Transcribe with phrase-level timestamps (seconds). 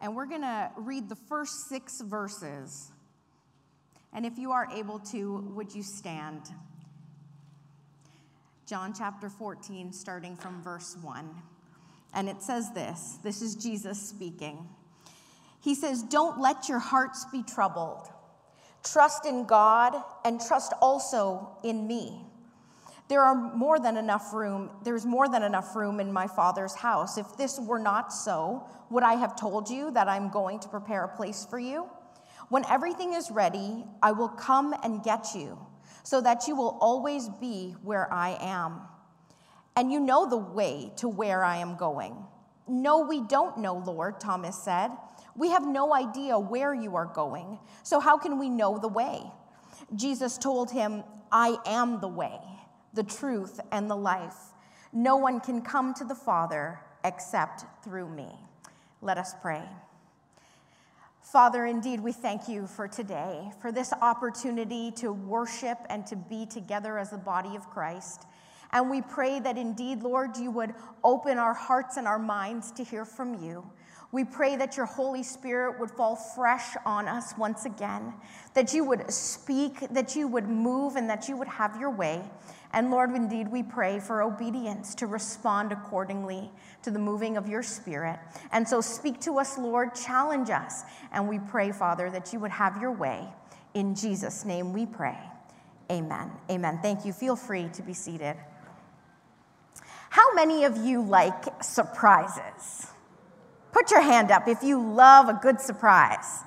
[0.00, 2.90] And we're going to read the first six verses.
[4.12, 6.42] And if you are able to, would you stand?
[8.66, 11.28] John chapter 14, starting from verse 1.
[12.14, 14.68] And it says this this is Jesus speaking.
[15.60, 18.08] He says, Don't let your hearts be troubled.
[18.82, 19.94] Trust in God
[20.24, 22.24] and trust also in me.
[23.10, 24.70] There are more than enough room.
[24.84, 27.18] There's more than enough room in my Father's house.
[27.18, 31.02] If this were not so, would I have told you that I'm going to prepare
[31.02, 31.88] a place for you?
[32.50, 35.58] When everything is ready, I will come and get you,
[36.04, 38.82] so that you will always be where I am.
[39.74, 42.16] And you know the way to where I am going.
[42.68, 44.92] No, we don't know, Lord, Thomas said.
[45.34, 49.20] We have no idea where you are going, so how can we know the way?
[49.96, 52.38] Jesus told him, I am the way,
[52.94, 54.36] the truth, and the life.
[54.92, 58.28] No one can come to the Father except through me.
[59.00, 59.62] Let us pray.
[61.22, 66.44] Father, indeed, we thank you for today, for this opportunity to worship and to be
[66.44, 68.24] together as the body of Christ.
[68.72, 72.84] And we pray that indeed, Lord, you would open our hearts and our minds to
[72.84, 73.64] hear from you.
[74.12, 78.12] We pray that your Holy Spirit would fall fresh on us once again,
[78.54, 82.22] that you would speak, that you would move, and that you would have your way.
[82.72, 86.50] And Lord, indeed, we pray for obedience to respond accordingly
[86.82, 88.18] to the moving of your Spirit.
[88.52, 90.82] And so speak to us, Lord, challenge us.
[91.12, 93.28] And we pray, Father, that you would have your way.
[93.74, 95.18] In Jesus' name we pray.
[95.90, 96.30] Amen.
[96.50, 96.78] Amen.
[96.82, 97.12] Thank you.
[97.12, 98.36] Feel free to be seated.
[100.10, 102.88] How many of you like surprises?
[103.72, 106.42] Put your hand up if you love a good surprise.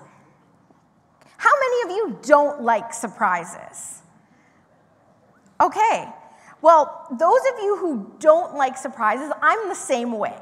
[1.38, 4.02] How many of you don't like surprises?
[5.62, 6.08] Okay,
[6.62, 10.40] well, those of you who don't like surprises, I'm the same way.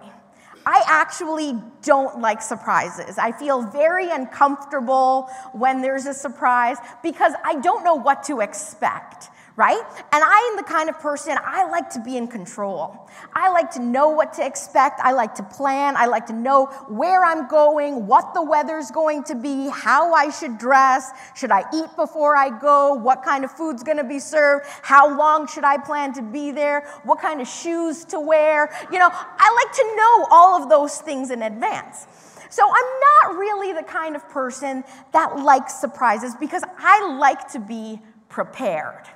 [0.66, 3.18] I actually don't like surprises.
[3.18, 9.30] I feel very uncomfortable when there's a surprise because I don't know what to expect
[9.56, 9.82] right?
[10.14, 13.10] And I am the kind of person, I like to be in control.
[13.34, 15.00] I like to know what to expect.
[15.04, 15.96] I like to plan.
[15.98, 20.30] I like to know where I'm going, what the weather's going to be, how I
[20.30, 21.12] should dress.
[21.36, 22.94] Should I eat before I go?
[22.94, 24.66] What kind of food's going to be served?
[24.82, 26.88] How long should I plan to be there?
[27.04, 28.72] What kind of shoes to wear?
[28.92, 32.08] You know, I like to know all of those things in advance.
[32.50, 37.60] So I'm not really the kind of person that likes surprises because I like to
[37.60, 39.08] be prepared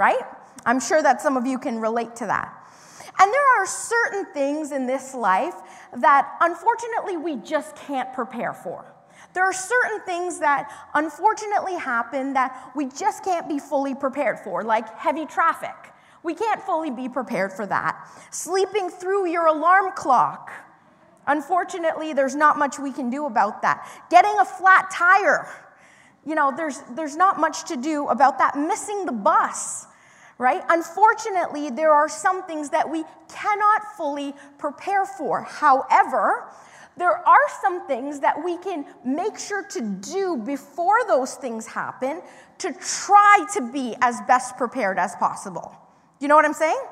[0.00, 0.24] right?
[0.64, 2.56] I'm sure that some of you can relate to that.
[3.20, 5.54] And there are certain things in this life
[5.98, 8.94] that unfortunately we just can't prepare for.
[9.34, 14.64] There are certain things that unfortunately happen that we just can't be fully prepared for,
[14.64, 15.76] like heavy traffic.
[16.22, 18.08] We can't fully be prepared for that.
[18.30, 20.50] Sleeping through your alarm clock.
[21.26, 23.86] Unfortunately, there's not much we can do about that.
[24.08, 25.46] Getting a flat tire.
[26.24, 28.56] You know, there's, there's not much to do about that.
[28.56, 29.86] Missing the bus
[30.40, 30.62] right?
[30.70, 35.42] Unfortunately, there are some things that we cannot fully prepare for.
[35.42, 36.50] However,
[36.96, 42.22] there are some things that we can make sure to do before those things happen
[42.56, 45.76] to try to be as best prepared as possible.
[46.20, 46.82] You know what I'm saying?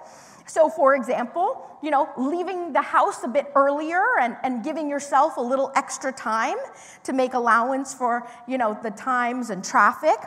[0.47, 5.39] So, for example, you know, leaving the house a bit earlier and, and giving yourself
[5.39, 6.57] a little extra time
[7.05, 10.19] to make allowance for, you know, the times and traffic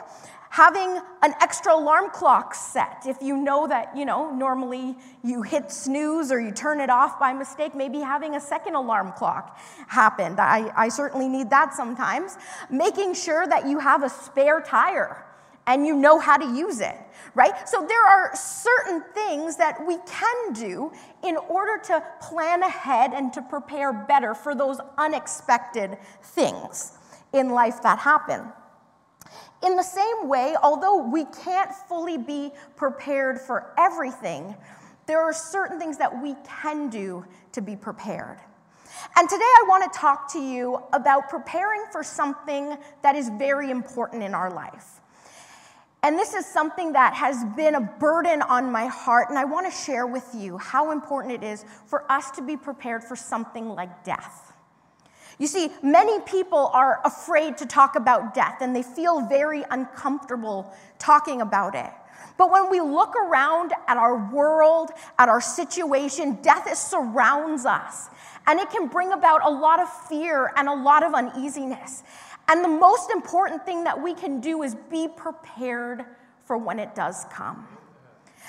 [0.52, 3.04] having an extra alarm clock set.
[3.06, 7.18] If you know that you know normally you hit snooze or you turn it off
[7.18, 9.58] by mistake maybe having a second alarm clock
[9.88, 12.36] happened i, I certainly need that sometimes.
[12.68, 15.24] Making sure that you have a spare tire
[15.66, 16.96] and you know how to use it
[17.34, 17.66] right?
[17.66, 20.92] So there are certain things that we can do
[21.24, 26.98] in order to plan ahead and to prepare better for those unexpected things
[27.32, 28.52] in life that happen
[29.62, 34.56] in the same way, although we can't fully be prepared for everything,
[35.06, 38.38] there are certain things that we can do to be prepared.
[39.16, 43.70] And today I want to talk to you about preparing for something that is very
[43.70, 45.00] important in our life.
[46.04, 49.66] And this is something that has been a burden on my heart, and I want
[49.66, 53.68] to share with you how important it is for us to be prepared for something
[53.68, 54.51] like death.
[55.42, 60.72] You see, many people are afraid to talk about death and they feel very uncomfortable
[61.00, 61.90] talking about it.
[62.38, 68.08] But when we look around at our world, at our situation, death surrounds us.
[68.46, 72.04] And it can bring about a lot of fear and a lot of uneasiness.
[72.46, 76.04] And the most important thing that we can do is be prepared
[76.44, 77.66] for when it does come.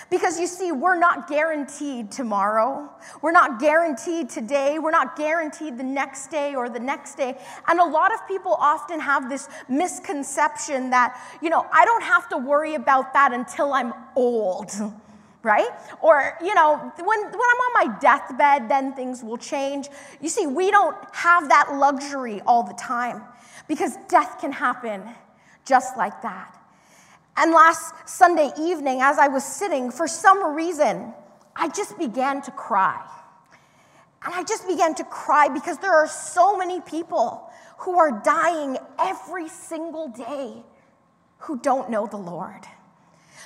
[0.10, 2.90] Because you see, we're not guaranteed tomorrow.
[3.22, 4.80] We're not guaranteed today.
[4.80, 7.38] We're not guaranteed the next day or the next day.
[7.68, 12.30] And a lot of people often have this misconception that, you know, I don't have
[12.30, 14.72] to worry about that until I'm old,
[15.44, 15.70] right?
[16.02, 19.90] Or, you know, when, when I'm on my deathbed, then things will change.
[20.22, 23.22] You see, we don't have that luxury all the time
[23.68, 25.04] because death can happen
[25.66, 26.63] just like that.
[27.36, 31.14] And last Sunday evening, as I was sitting, for some reason,
[31.56, 33.02] I just began to cry.
[34.24, 37.50] And I just began to cry because there are so many people
[37.80, 40.64] who are dying every single day
[41.40, 42.62] who don't know the Lord.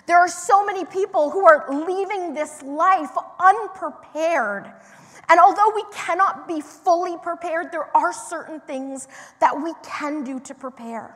[0.06, 4.72] There are so many people who are leaving this life unprepared.
[5.30, 9.08] And although we cannot be fully prepared, there are certain things
[9.40, 11.16] that we can do to prepare.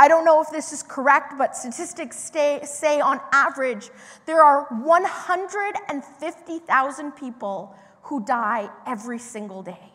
[0.00, 3.90] I don't know if this is correct, but statistics stay, say on average
[4.24, 9.92] there are 150,000 people who die every single day.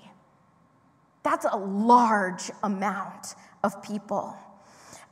[1.23, 4.37] That's a large amount of people.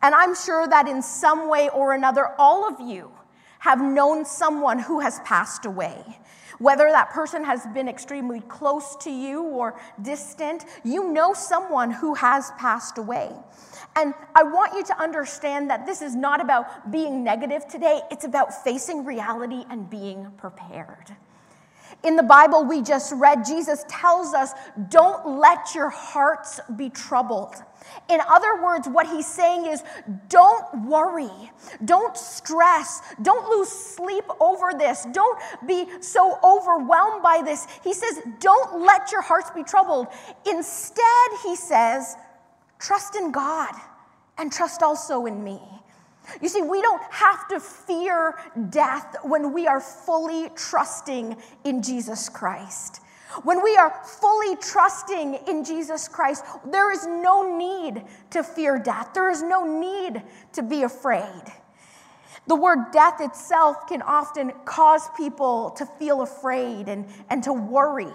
[0.04, 3.12] And I'm sure that in some way or another, all of you
[3.58, 6.04] have known someone who has passed away.
[6.64, 12.14] Whether that person has been extremely close to you or distant, you know someone who
[12.14, 13.34] has passed away.
[13.98, 18.24] And I want you to understand that this is not about being negative today, it's
[18.24, 21.14] about facing reality and being prepared.
[22.04, 24.52] In the Bible we just read, Jesus tells us,
[24.90, 27.56] don't let your hearts be troubled.
[28.10, 29.84] In other words, what he's saying is
[30.28, 31.52] don't worry,
[31.86, 37.68] don't stress, don't lose sleep over this, don't be so overwhelmed by this.
[37.84, 40.08] He says, don't let your hearts be troubled.
[40.46, 42.16] Instead, he says,
[42.84, 43.74] Trust in God
[44.38, 45.62] and trust also in me.
[46.42, 48.40] You see, we don't have to fear
[48.70, 53.02] death when we are fully trusting in Jesus Christ.
[53.44, 59.10] When we are fully trusting in Jesus Christ, there is no need to fear death.
[59.14, 60.22] There is no need
[60.54, 61.42] to be afraid.
[62.46, 68.14] The word death itself can often cause people to feel afraid and, and to worry.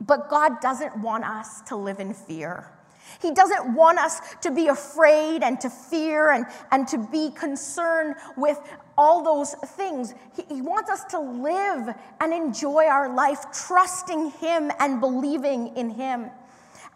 [0.00, 2.70] But God doesn't want us to live in fear.
[3.20, 8.14] He doesn't want us to be afraid and to fear and, and to be concerned
[8.36, 8.58] with
[8.96, 10.14] all those things.
[10.36, 15.90] He, he wants us to live and enjoy our life, trusting Him and believing in
[15.90, 16.30] Him.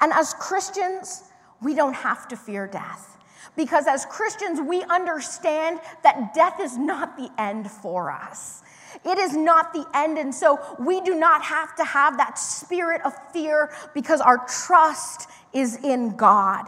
[0.01, 1.25] And as Christians,
[1.61, 3.19] we don't have to fear death.
[3.57, 8.63] Because as Christians, we understand that death is not the end for us.
[9.05, 10.19] It is not the end.
[10.19, 15.29] And so we do not have to have that spirit of fear because our trust
[15.53, 16.67] is in God.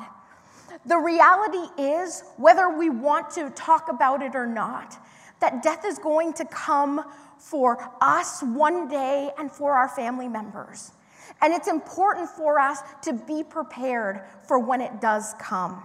[0.87, 4.99] The reality is, whether we want to talk about it or not,
[5.41, 7.05] that death is going to come
[7.39, 10.93] for us one day and for our family members.
[11.41, 15.83] And it's important for us to be prepared for when it does come.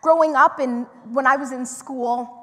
[0.00, 2.39] Growing up in when I was in school,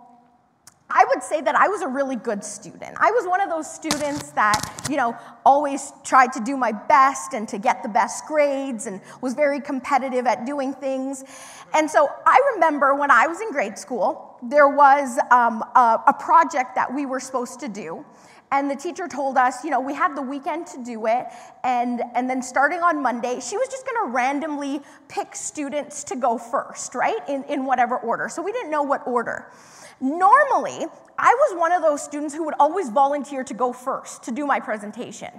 [0.89, 2.95] I would say that I was a really good student.
[2.97, 7.33] I was one of those students that, you know, always tried to do my best
[7.33, 11.25] and to get the best grades and was very competitive at doing things.
[11.73, 16.13] And so I remember when I was in grade school, there was um, a, a
[16.13, 18.05] project that we were supposed to do.
[18.49, 21.25] And the teacher told us, you know, we had the weekend to do it.
[21.65, 24.79] And, and then starting on Monday, she was just going to randomly
[25.09, 27.17] pick students to go first, right?
[27.27, 28.29] In, in whatever order.
[28.29, 29.51] So we didn't know what order.
[29.99, 30.85] Normally,
[31.17, 34.45] I was one of those students who would always volunteer to go first to do
[34.45, 35.29] my presentation.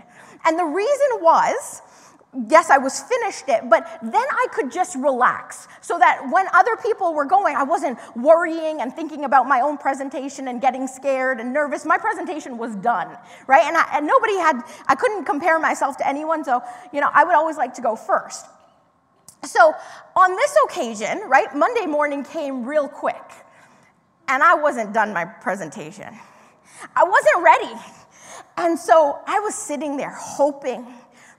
[0.45, 1.83] And the reason was,
[2.49, 6.77] yes, I was finished it, but then I could just relax so that when other
[6.77, 11.39] people were going, I wasn't worrying and thinking about my own presentation and getting scared
[11.39, 11.85] and nervous.
[11.87, 13.65] My presentation was done, right?
[13.65, 16.61] And, I, and nobody had, I couldn't compare myself to anyone, so,
[16.93, 18.45] you know, I would always like to go first.
[19.45, 19.73] So
[20.17, 23.23] on this occasion, right, Monday morning came real quick
[24.29, 26.17] and I wasn't done my presentation.
[26.95, 27.81] I wasn't ready.
[28.57, 30.87] And so I was sitting there hoping,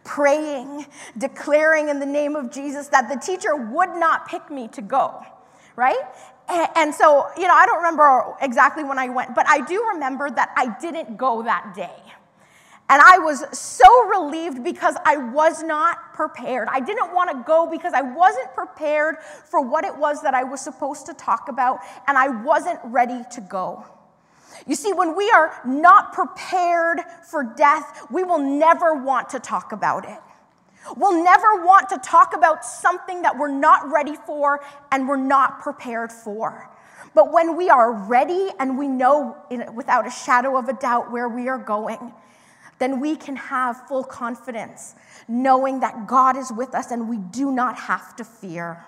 [0.03, 0.85] praying,
[1.17, 5.21] declaring in the name of Jesus that the teacher would not pick me to go,
[5.75, 5.99] right?
[6.75, 10.29] And so, you know, I don't remember exactly when I went, but I do remember
[10.31, 12.08] that I didn't go that day.
[12.89, 16.67] And I was so relieved because I was not prepared.
[16.71, 20.43] I didn't want to go because I wasn't prepared for what it was that I
[20.43, 23.85] was supposed to talk about, and I wasn't ready to go.
[24.65, 29.71] You see, when we are not prepared for death, we will never want to talk
[29.71, 30.19] about it.
[30.97, 35.59] We'll never want to talk about something that we're not ready for and we're not
[35.59, 36.69] prepared for.
[37.13, 39.37] But when we are ready and we know
[39.75, 42.13] without a shadow of a doubt where we are going,
[42.79, 44.95] then we can have full confidence
[45.27, 48.85] knowing that God is with us and we do not have to fear.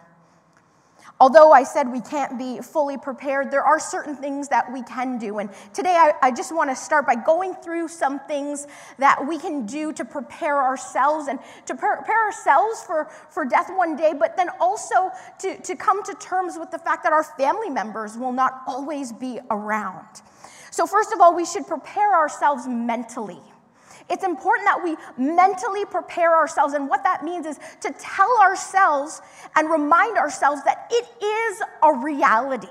[1.20, 5.20] Although I said we can't be fully prepared, there are certain things that we can
[5.20, 5.38] do.
[5.38, 8.66] And today I, I, just want to start by going through some things
[8.98, 13.96] that we can do to prepare ourselves and to prepare ourselves for, for death one
[13.96, 17.70] day, but then also to, to come to terms with the fact that our family
[17.70, 20.24] members will not always be around.
[20.72, 23.42] So, first of all, we should prepare ourselves mentally.
[24.10, 26.74] It's important that we mentally prepare ourselves.
[26.74, 29.22] And what that means is to tell ourselves
[29.56, 32.68] and remind ourselves that it is a reality.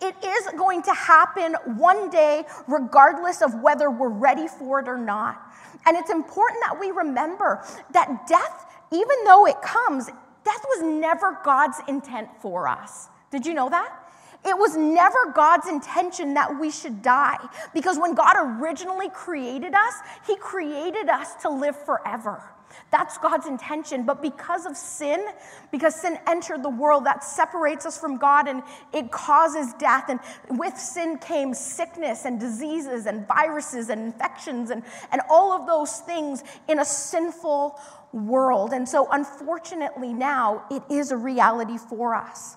[0.00, 4.96] It is going to happen one day, regardless of whether we're ready for it or
[4.96, 5.42] not.
[5.86, 11.38] And it's important that we remember that death, even though it comes, death was never
[11.44, 13.08] God's intent for us.
[13.30, 14.07] Did you know that?
[14.48, 17.36] It was never God's intention that we should die
[17.74, 19.94] because when God originally created us,
[20.26, 22.42] He created us to live forever.
[22.90, 24.04] That's God's intention.
[24.04, 25.26] But because of sin,
[25.70, 28.62] because sin entered the world, that separates us from God and
[28.92, 30.08] it causes death.
[30.08, 30.20] And
[30.58, 35.98] with sin came sickness and diseases and viruses and infections and, and all of those
[36.00, 37.78] things in a sinful
[38.12, 38.72] world.
[38.72, 42.56] And so, unfortunately, now it is a reality for us.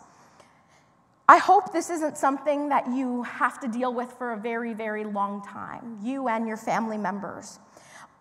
[1.31, 5.05] I hope this isn't something that you have to deal with for a very, very
[5.05, 7.57] long time, you and your family members.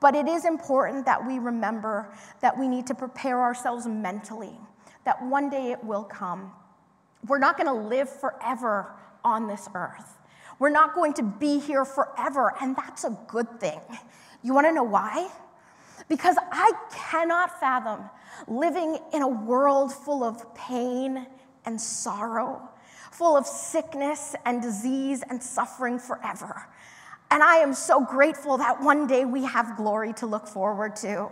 [0.00, 4.52] But it is important that we remember that we need to prepare ourselves mentally,
[5.04, 6.52] that one day it will come.
[7.26, 8.92] We're not going to live forever
[9.24, 10.16] on this earth.
[10.60, 13.80] We're not going to be here forever, and that's a good thing.
[14.44, 15.28] You want to know why?
[16.08, 18.08] Because I cannot fathom
[18.46, 21.26] living in a world full of pain
[21.64, 22.68] and sorrow
[23.10, 26.66] full of sickness and disease and suffering forever.
[27.32, 31.28] And I am so grateful that one day we have glory to look forward to.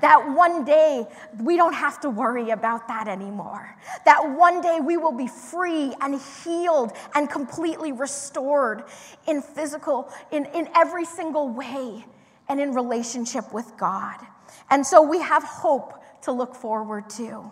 [0.00, 1.04] That one day
[1.40, 3.76] we don't have to worry about that anymore.
[4.04, 8.84] That one day we will be free and healed and completely restored
[9.26, 12.04] in physical, in, in every single way,
[12.48, 14.18] and in relationship with God.
[14.70, 17.50] And so we have hope to look forward to.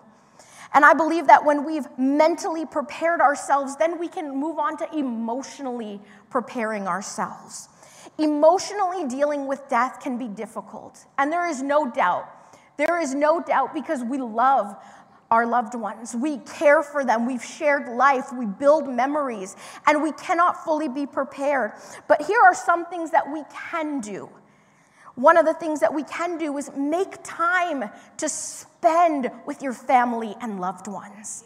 [0.74, 4.96] And I believe that when we've mentally prepared ourselves, then we can move on to
[4.96, 7.68] emotionally preparing ourselves.
[8.18, 11.04] Emotionally dealing with death can be difficult.
[11.16, 12.28] And there is no doubt.
[12.76, 14.76] There is no doubt because we love
[15.30, 16.14] our loved ones.
[16.14, 17.26] We care for them.
[17.26, 18.32] We've shared life.
[18.32, 19.56] We build memories.
[19.86, 21.72] And we cannot fully be prepared.
[22.08, 24.30] But here are some things that we can do
[25.18, 29.72] one of the things that we can do is make time to spend with your
[29.72, 31.42] family and loved ones.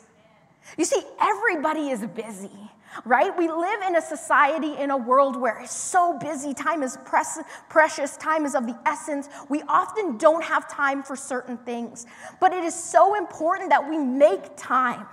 [0.76, 2.50] You see, everybody is busy,
[3.06, 3.36] right?
[3.36, 6.52] We live in a society, in a world where it's so busy.
[6.52, 6.98] Time is
[7.70, 9.30] precious, time is of the essence.
[9.48, 12.04] We often don't have time for certain things,
[12.40, 15.06] but it is so important that we make time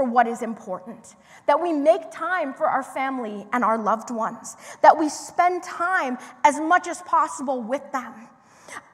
[0.00, 1.14] for what is important,
[1.44, 6.16] that we make time for our family and our loved ones, that we spend time
[6.42, 8.14] as much as possible with them.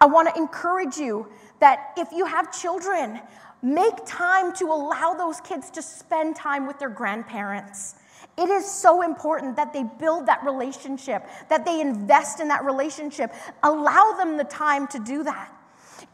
[0.01, 1.29] I want to encourage you
[1.61, 3.21] that if you have children,
[3.63, 7.95] make time to allow those kids to spend time with their grandparents.
[8.37, 13.33] It is so important that they build that relationship, that they invest in that relationship.
[13.63, 15.56] Allow them the time to do that.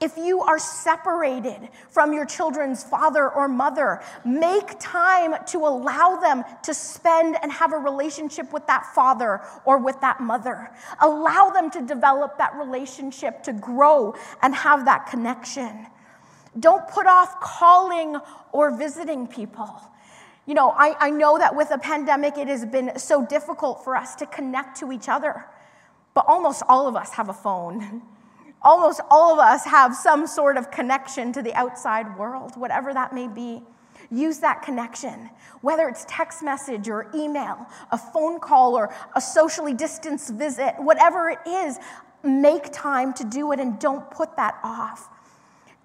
[0.03, 6.43] If you are separated from your children's father or mother, make time to allow them
[6.65, 10.73] to spend and have a relationship with that father or with that mother.
[11.01, 15.87] Allow them to develop that relationship, to grow and have that connection.
[16.59, 18.17] Don't put off calling
[18.51, 19.81] or visiting people.
[20.47, 23.95] You know, I, I know that with a pandemic, it has been so difficult for
[23.95, 25.45] us to connect to each other,
[26.13, 28.03] but almost all of us have a phone.
[28.65, 33.13] Almost all of us have some sort of connection to the outside world, whatever that
[33.13, 33.63] may be.
[34.11, 35.31] Use that connection,
[35.63, 41.31] whether it's text message or email, a phone call or a socially distanced visit, whatever
[41.31, 41.79] it is,
[42.23, 45.09] make time to do it and don't put that off.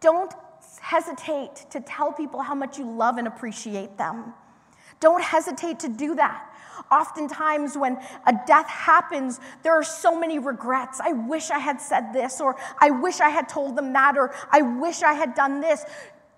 [0.01, 0.34] Don't
[0.81, 4.34] hesitate to tell people how much you love and appreciate them.
[5.00, 6.53] Don't hesitate to do that.
[6.91, 11.00] Oftentimes, when a death happens, there are so many regrets.
[11.00, 14.34] I wish I had said this, or I wish I had told them that, or
[14.51, 15.84] I wish I had done this.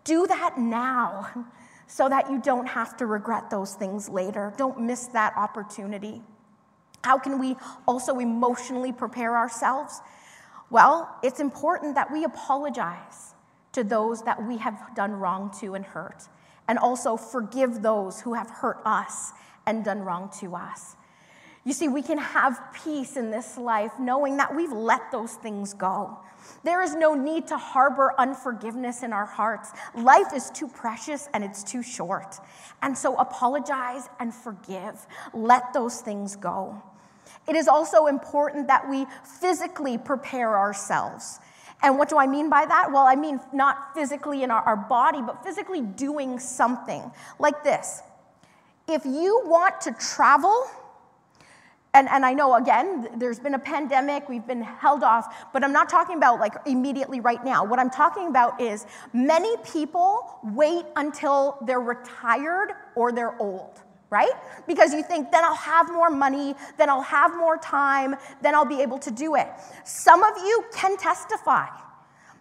[0.03, 1.45] Do that now
[1.87, 4.53] so that you don't have to regret those things later.
[4.57, 6.21] Don't miss that opportunity.
[7.03, 7.55] How can we
[7.87, 10.01] also emotionally prepare ourselves?
[10.69, 13.33] Well, it's important that we apologize
[13.71, 16.27] to those that we have done wrong to and hurt,
[16.67, 19.31] and also forgive those who have hurt us
[19.69, 20.95] and done wrong to us.
[21.63, 25.73] You see, we can have peace in this life knowing that we've let those things
[25.73, 26.17] go.
[26.63, 29.71] There is no need to harbor unforgiveness in our hearts.
[29.95, 32.37] Life is too precious and it's too short.
[32.81, 35.05] And so apologize and forgive.
[35.33, 36.81] Let those things go.
[37.47, 39.05] It is also important that we
[39.39, 41.39] physically prepare ourselves.
[41.83, 42.91] And what do I mean by that?
[42.91, 48.01] Well, I mean not physically in our, our body, but physically doing something like this.
[48.89, 50.65] If you want to travel,
[51.93, 55.71] and, and I know, again, there's been a pandemic, we've been held off, but I'm
[55.71, 57.63] not talking about like immediately right now.
[57.63, 63.79] What I'm talking about is many people wait until they're retired or they're old,
[64.09, 64.31] right?
[64.65, 68.65] Because you think, then I'll have more money, then I'll have more time, then I'll
[68.65, 69.47] be able to do it.
[69.83, 71.67] Some of you can testify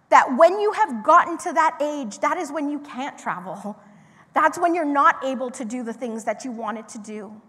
[0.09, 3.79] that when you have gotten to that age, that is when you can't travel.
[4.33, 7.41] That's when you're not able to do the things that you wanted to do.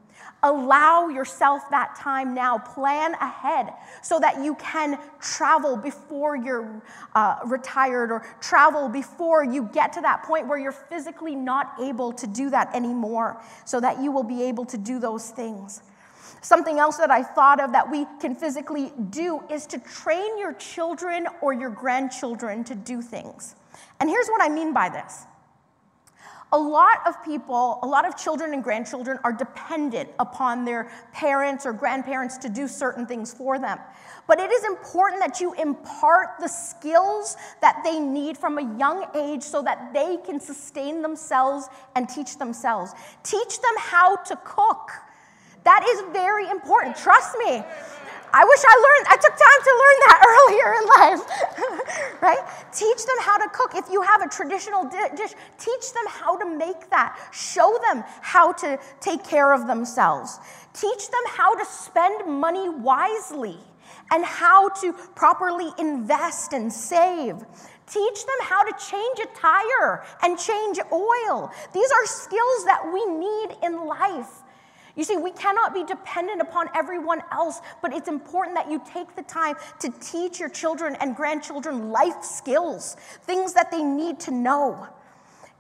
[0.43, 2.59] Allow yourself that time now.
[2.59, 6.83] Plan ahead so that you can travel before you're
[7.15, 12.13] uh, retired or travel before you get to that point where you're physically not able
[12.13, 15.83] to do that anymore so that you will be able to do those things.
[16.41, 20.55] Something else that I thought of that we can physically do is to train your
[20.55, 23.57] children or your grandchildren to do things.
[24.01, 25.27] And here's what I mean by this
[26.53, 31.65] a lot of people, a lot of children and grandchildren are dependent upon their parents
[31.65, 33.79] or grandparents to do certain things for them.
[34.27, 39.07] But it is important that you impart the skills that they need from a young
[39.15, 42.93] age so that they can sustain themselves and teach themselves.
[43.23, 44.91] Teach them how to cook.
[45.65, 46.97] That is very important.
[46.97, 47.63] Trust me.
[48.33, 52.73] I wish I learned, I took time to learn that earlier in life, right?
[52.73, 53.73] Teach them how to cook.
[53.75, 57.19] If you have a traditional dish, teach them how to make that.
[57.33, 60.39] Show them how to take care of themselves.
[60.73, 63.59] Teach them how to spend money wisely
[64.13, 67.37] and how to properly invest and save.
[67.87, 71.51] Teach them how to change a tire and change oil.
[71.75, 74.40] These are skills that we need in life.
[75.01, 79.17] You see, we cannot be dependent upon everyone else, but it's important that you take
[79.17, 84.31] the time to teach your children and grandchildren life skills, things that they need to
[84.31, 84.87] know.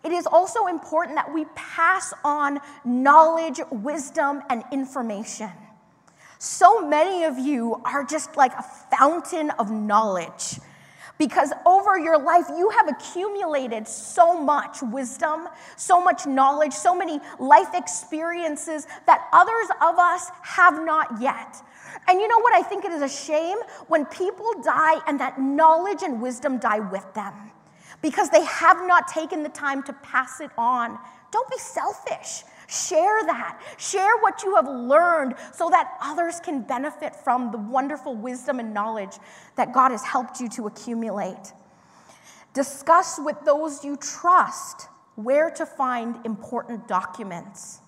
[0.04, 5.48] It is also important that we pass on knowledge, wisdom, and information.
[6.38, 10.60] So many of you are just like a fountain of knowledge
[11.20, 17.20] because over your life you have accumulated so much wisdom, so much knowledge, so many
[17.38, 21.56] life experiences that others of us have not yet.
[22.08, 22.54] And you know what?
[22.54, 26.80] I think it is a shame when people die and that knowledge and wisdom die
[26.80, 27.34] with them
[28.00, 30.98] because they have not taken the time to pass it on.
[31.32, 32.44] Don't be selfish.
[32.70, 33.60] Share that.
[33.78, 38.72] Share what you have learned so that others can benefit from the wonderful wisdom and
[38.72, 39.16] knowledge
[39.56, 41.52] that God has helped you to accumulate.
[42.54, 47.79] Discuss with those you trust where to find important documents.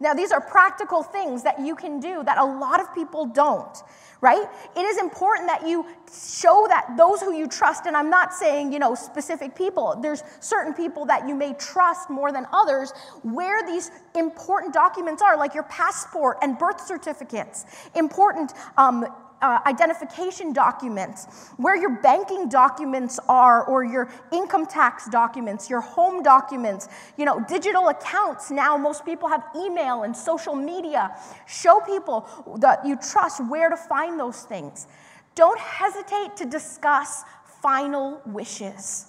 [0.00, 3.76] Now, these are practical things that you can do that a lot of people don't,
[4.22, 4.48] right?
[4.74, 8.72] It is important that you show that those who you trust, and I'm not saying,
[8.72, 13.66] you know, specific people, there's certain people that you may trust more than others, where
[13.66, 19.06] these important documents are, like your passport and birth certificates, important um,
[19.42, 26.22] uh, identification documents, where your banking documents are, or your income tax documents, your home
[26.22, 28.50] documents, you know, digital accounts.
[28.50, 31.16] Now, most people have email and social media.
[31.46, 32.26] Show people
[32.58, 34.86] that you trust where to find those things.
[35.34, 37.24] Don't hesitate to discuss
[37.62, 39.06] final wishes.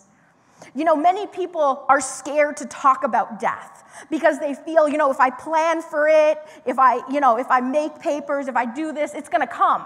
[0.76, 5.12] You know, many people are scared to talk about death because they feel, you know,
[5.12, 8.66] if I plan for it, if I, you know, if I make papers, if I
[8.66, 9.84] do this, it's going to come.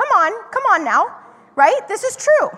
[0.00, 1.14] Come on, come on now,
[1.56, 1.86] right?
[1.86, 2.48] This is true,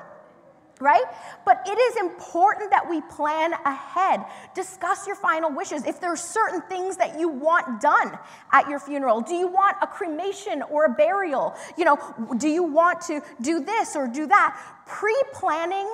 [0.80, 1.02] right?
[1.44, 4.24] But it is important that we plan ahead.
[4.54, 5.84] Discuss your final wishes.
[5.84, 8.16] If there are certain things that you want done
[8.52, 11.56] at your funeral, do you want a cremation or a burial?
[11.76, 14.56] You know, do you want to do this or do that?
[14.86, 15.90] Pre planning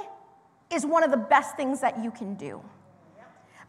[0.71, 2.63] is one of the best things that you can do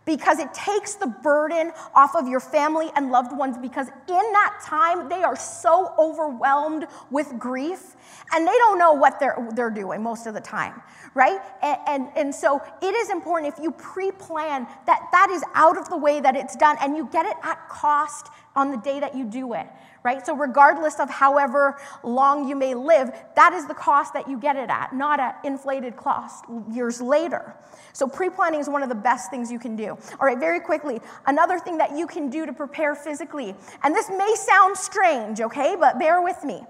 [0.09, 4.59] because it takes the burden off of your family and loved ones because in that
[4.65, 7.95] time they are so overwhelmed with grief
[8.33, 10.81] and they don't know what they're, they're doing most of the time
[11.15, 11.39] right?
[11.61, 15.89] And, and, and so it is important if you pre-plan that that is out of
[15.89, 19.15] the way that it's done and you get it at cost on the day that
[19.15, 19.67] you do it
[20.03, 20.25] right?
[20.25, 24.55] So, regardless of however long you may live, that is the cost that you get
[24.55, 27.53] it at, not at inflated cost years later.
[27.93, 29.97] So, pre planning is one of the best things you can do.
[30.19, 34.09] All right, very quickly, another thing that you can do to prepare physically, and this
[34.09, 36.63] may sound strange, okay, but bear with me.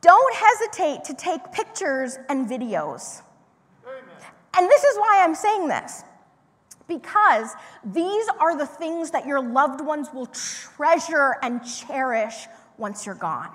[0.00, 3.22] Don't hesitate to take pictures and videos.
[3.84, 4.02] Amen.
[4.56, 6.04] And this is why I'm saying this
[6.88, 7.50] because
[7.84, 12.46] these are the things that your loved ones will treasure and cherish
[12.78, 13.50] once you're gone.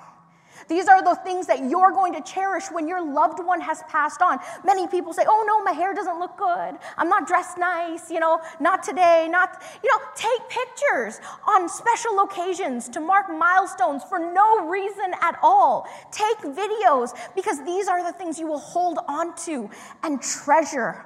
[0.67, 4.21] These are the things that you're going to cherish when your loved one has passed
[4.21, 4.39] on.
[4.63, 6.77] Many people say, Oh no, my hair doesn't look good.
[6.97, 12.19] I'm not dressed nice, you know, not today, not, you know, take pictures on special
[12.21, 15.87] occasions to mark milestones for no reason at all.
[16.11, 19.69] Take videos because these are the things you will hold on to
[20.03, 21.05] and treasure.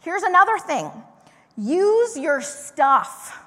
[0.00, 0.90] Here's another thing
[1.56, 3.42] Use your stuff.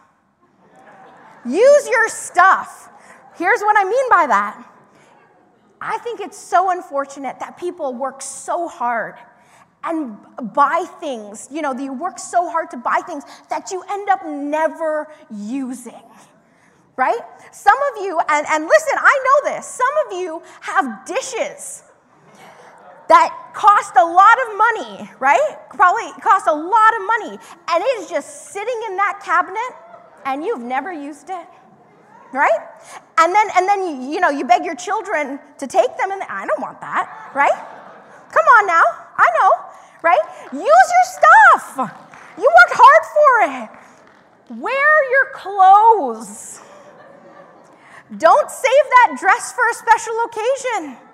[1.45, 2.89] Use your stuff.
[3.35, 4.65] Here's what I mean by that.
[5.81, 9.15] I think it's so unfortunate that people work so hard
[9.83, 10.17] and
[10.53, 11.47] buy things.
[11.51, 15.93] You know, you work so hard to buy things that you end up never using.
[16.97, 17.21] Right?
[17.53, 21.83] Some of you, and, and listen, I know this, some of you have dishes
[23.09, 25.57] that cost a lot of money, right?
[25.71, 29.73] Probably cost a lot of money, and it is just sitting in that cabinet,
[30.25, 31.47] and you've never used it,
[32.31, 32.59] right?
[33.17, 36.21] And then, and then you, you know, you beg your children to take them, and
[36.23, 37.51] I don't want that, right?
[38.31, 38.83] Come on now,
[39.17, 39.51] I know,
[40.03, 40.21] right?
[40.53, 41.77] Use your stuff.
[42.37, 44.61] You worked hard for it.
[44.61, 46.61] Wear your clothes.
[48.17, 51.08] Don't save that dress for a special occasion.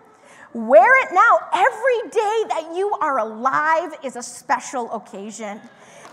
[0.56, 1.40] Wear it now.
[1.52, 5.60] Every day that you are alive is a special occasion.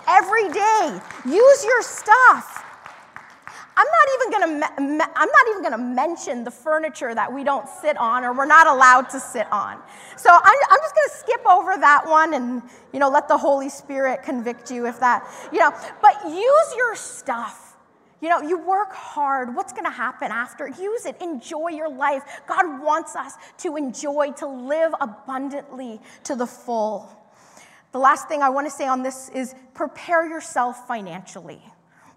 [0.08, 1.00] Every day.
[1.24, 2.64] Use your stuff.
[3.76, 4.68] I'm not even going to
[5.16, 8.46] I'm not even going to mention the furniture that we don't sit on or we're
[8.46, 9.78] not allowed to sit on.
[10.16, 13.38] So I'm, I'm just going to skip over that one and you know let the
[13.38, 15.72] Holy Spirit convict you if that you know.
[16.02, 17.71] But use your stuff.
[18.22, 19.54] You know, you work hard.
[19.54, 20.68] What's going to happen after?
[20.68, 21.20] Use it.
[21.20, 22.22] Enjoy your life.
[22.46, 27.10] God wants us to enjoy, to live abundantly to the full.
[27.90, 31.60] The last thing I want to say on this is prepare yourself financially.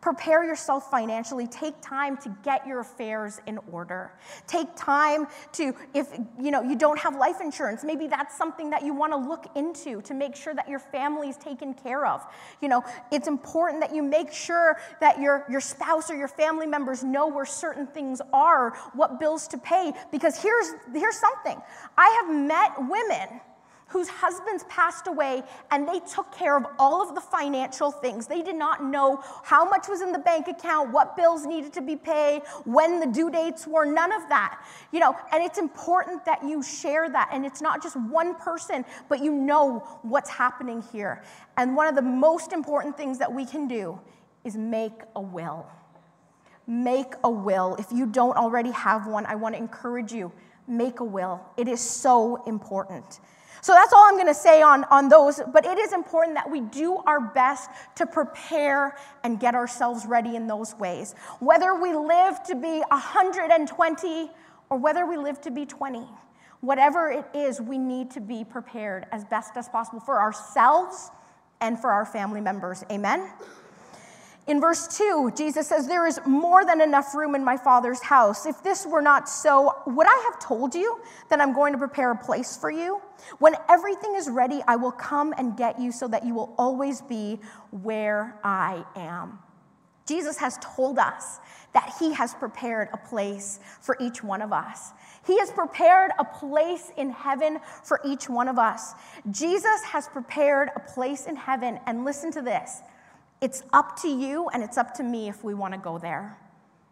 [0.06, 1.48] Prepare yourself financially.
[1.48, 4.12] Take time to get your affairs in order.
[4.46, 8.84] Take time to, if you know you don't have life insurance, maybe that's something that
[8.84, 12.24] you want to look into to make sure that your family is taken care of.
[12.62, 16.68] You know, it's important that you make sure that your, your spouse or your family
[16.68, 19.92] members know where certain things are, what bills to pay.
[20.12, 21.60] Because here's here's something.
[21.98, 23.42] I have met women
[23.88, 28.28] whose husbands passed away and they took care of all of the financial things.
[28.28, 31.82] They did not know how much was in the bank account, what bills needed to
[31.82, 34.66] be paid, when the due dates were, none of that.
[34.92, 38.86] You know, and it's important that you share that and it's not just one person,
[39.08, 41.24] but you know what's happening here.
[41.58, 44.00] And one of the most important things that we can do
[44.44, 45.68] is make a will.
[46.68, 47.76] Make a will.
[47.76, 50.32] If you don't already have one, I want to encourage you
[50.68, 51.42] make a will.
[51.58, 53.20] It is so important.
[53.62, 56.50] So that's all I'm going to say on, on those, but it is important that
[56.50, 61.16] we do our best to prepare and get ourselves ready in those ways.
[61.40, 64.32] Whether we live to be 120
[64.70, 66.06] or whether we live to be 20,
[66.62, 71.12] whatever it is, we need to be prepared as best as possible for ourselves
[71.62, 72.84] and for our family members.
[72.92, 73.30] Amen?
[74.48, 78.46] In verse 2, Jesus says, There is more than enough room in my Father's house.
[78.46, 82.12] If this were not so, would I have told you that I'm going to prepare
[82.12, 83.02] a place for you?
[83.40, 87.02] When everything is ready, I will come and get you so that you will always
[87.02, 87.40] be
[87.72, 89.40] where I am.
[90.06, 91.40] Jesus has told us
[91.74, 94.92] that He has prepared a place for each one of us.
[95.26, 98.94] He has prepared a place in heaven for each one of us.
[99.32, 102.82] Jesus has prepared a place in heaven, and listen to this
[103.46, 106.36] it's up to you and it's up to me if we want to go there.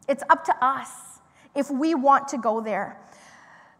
[0.07, 0.87] It's up to us
[1.55, 2.95] if we want to go there.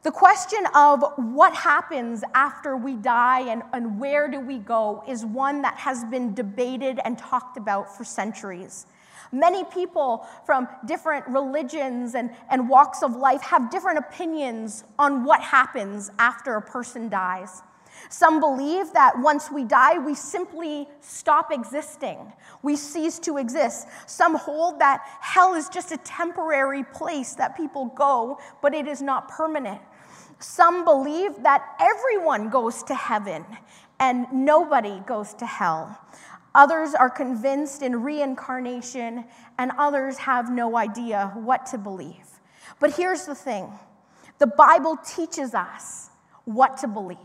[0.02, 5.24] The question of what happens after we die and, and where do we go is
[5.24, 8.88] one that has been debated and talked about for centuries.
[9.32, 15.42] Many people from different religions and, and walks of life have different opinions on what
[15.42, 17.62] happens after a person dies.
[18.10, 22.32] Some believe that once we die, we simply stop existing.
[22.62, 23.88] We cease to exist.
[24.06, 29.02] Some hold that hell is just a temporary place that people go, but it is
[29.02, 29.82] not permanent.
[30.40, 33.46] Some believe that everyone goes to heaven
[34.00, 35.98] and nobody goes to hell.
[36.56, 39.26] Others are convinced in reincarnation,
[39.58, 42.40] and others have no idea what to believe.
[42.80, 43.72] But here's the thing
[44.40, 46.10] the Bible teaches us
[46.46, 47.18] what to believe.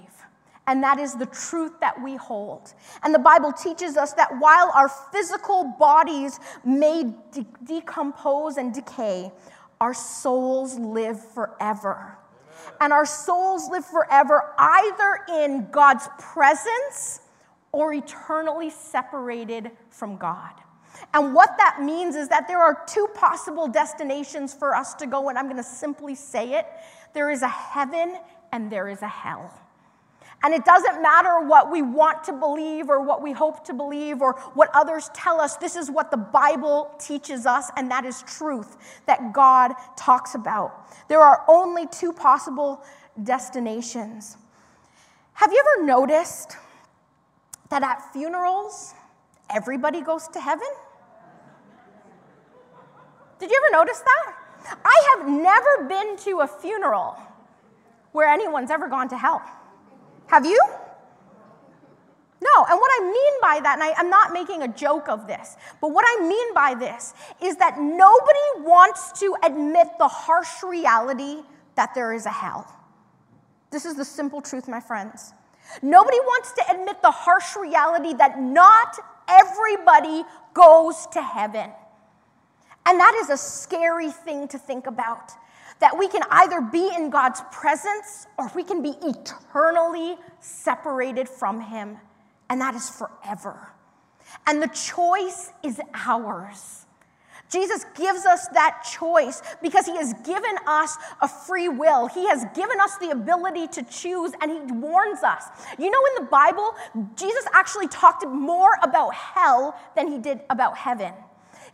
[0.69, 2.75] And that is the truth that we hold.
[3.03, 9.33] And the Bible teaches us that while our physical bodies may de- decompose and decay,
[9.81, 12.19] our souls live forever.
[12.83, 17.21] And our souls live forever either in God's presence
[17.73, 20.53] or eternally separated from God.
[21.15, 25.31] And what that means is that there are two possible destinations for us to go,
[25.31, 26.67] and I'm going to simply say it
[27.15, 28.19] there is a heaven
[28.53, 29.51] and there is a hell.
[30.45, 34.23] And it doesn't matter what we want to believe or what we hope to believe
[34.23, 35.57] or what others tell us.
[35.57, 40.93] This is what the Bible teaches us, and that is truth that God talks about.
[41.09, 42.85] There are only two possible
[43.25, 44.37] destinations.
[45.33, 46.57] Have you ever noticed
[47.71, 48.95] that at funerals,
[49.51, 50.69] everybody goes to heaven?
[53.41, 54.35] Did you ever notice that?
[54.85, 57.17] I have never been to a funeral
[58.13, 59.43] where anyone's ever gone to hell.
[60.29, 60.61] Have you?
[62.41, 65.27] No, and what I mean by that, and I, am not making a joke of
[65.27, 67.13] this, but what I mean by this
[67.43, 71.43] is that nobody wants to admit the harsh reality
[71.75, 72.73] that there is a hell.
[73.71, 75.33] This is the simple truth, my friends.
[75.83, 81.71] Nobody wants to admit the harsh reality that not everybody goes to heaven.
[82.89, 85.33] And that is a scary thing to think about.
[85.81, 91.61] That we can either be in God's presence or we can be eternally separated from
[91.61, 91.99] Him.
[92.49, 93.69] And that is forever.
[94.47, 96.87] And the choice is ours.
[97.51, 102.07] Jesus gives us that choice because he has given us a free will.
[102.07, 105.45] He has given us the ability to choose, and he warns us.
[105.79, 106.75] You know, in the Bible,
[107.17, 111.15] Jesus actually talked more about hell than he did about heaven.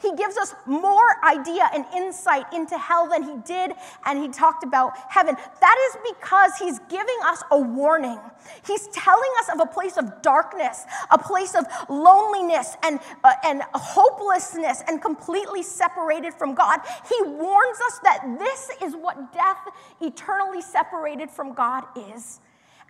[0.05, 3.73] He gives us more idea and insight into hell than he did,
[4.05, 5.35] and he talked about heaven.
[5.35, 8.21] That is because he's giving us a warning.
[8.67, 13.63] He's telling us of a place of darkness, a place of loneliness and, uh, and
[13.73, 16.81] hopelessness, and completely separated from God.
[17.09, 19.57] He warns us that this is what death,
[20.03, 22.41] eternally separated from God, is.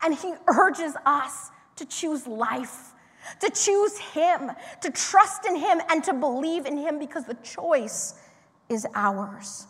[0.03, 2.93] And he urges us to choose life
[3.40, 8.14] to choose Him, to trust in Him, and to believe in Him because the choice
[8.68, 9.66] is ours.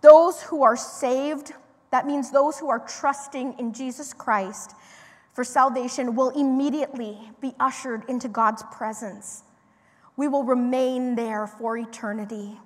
[0.00, 1.52] Those who are saved,
[1.90, 4.74] that means those who are trusting in Jesus Christ
[5.32, 9.44] for salvation, will immediately be ushered into God's presence.
[10.16, 12.58] We will remain there for eternity.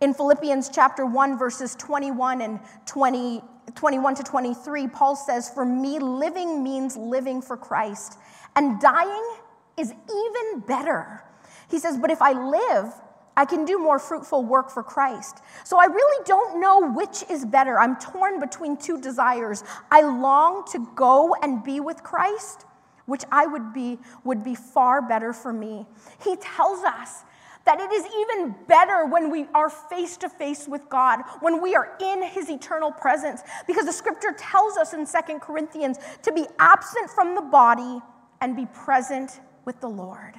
[0.00, 3.42] In Philippians chapter 1, verses 21 and 20,
[3.74, 8.18] 21 to 23, Paul says, For me, living means living for Christ
[8.56, 9.36] and dying
[9.76, 11.24] is even better.
[11.70, 12.92] He says, But if I live,
[13.36, 15.38] I can do more fruitful work for Christ.
[15.64, 17.78] So I really don't know which is better.
[17.78, 19.64] I'm torn between two desires.
[19.90, 22.66] I long to go and be with Christ,
[23.06, 25.86] which I would be would be far better for me.
[26.22, 27.22] He tells us
[27.64, 31.74] that it is even better when we are face to face with God, when we
[31.74, 36.46] are in his eternal presence because the scripture tells us in Second Corinthians to be
[36.58, 38.00] absent from the body
[38.40, 40.34] and be present with the Lord.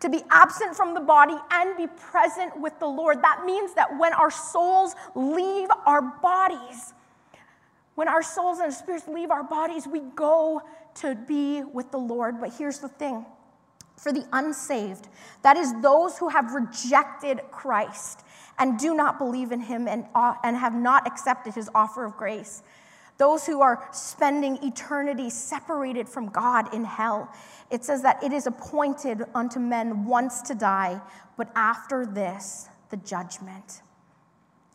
[0.00, 3.22] To be absent from the body and be present with the Lord.
[3.22, 6.94] That means that when our souls leave our bodies,
[7.96, 10.62] when our souls and spirits leave our bodies, we go
[10.96, 12.40] to be with the Lord.
[12.40, 13.26] But here's the thing
[13.96, 15.08] for the unsaved,
[15.42, 18.22] that is those who have rejected Christ
[18.58, 22.16] and do not believe in him and, uh, and have not accepted his offer of
[22.16, 22.62] grace
[23.18, 27.32] those who are spending eternity separated from God in hell.
[27.70, 31.00] It says that it is appointed unto men once to die,
[31.36, 33.82] but after this, the judgment.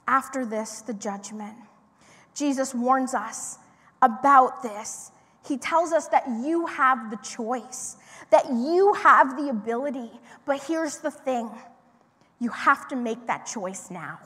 [0.08, 1.56] After this, the judgment.
[2.36, 3.58] Jesus warns us
[4.02, 5.12] about this.
[5.48, 7.96] He tells us that you have the choice,
[8.30, 10.12] that you have the ability.
[10.46, 11.50] But here's the thing
[12.40, 14.20] you have to make that choice now.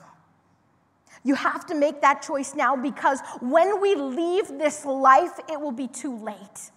[1.27, 5.73] You have to make that choice now because when we leave this life, it will
[5.73, 6.71] be too late.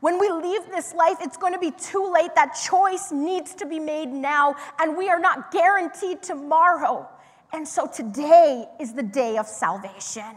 [0.00, 2.34] When we leave this life, it's going to be too late.
[2.34, 7.08] That choice needs to be made now, and we are not guaranteed tomorrow.
[7.52, 10.34] And so today is the day of salvation.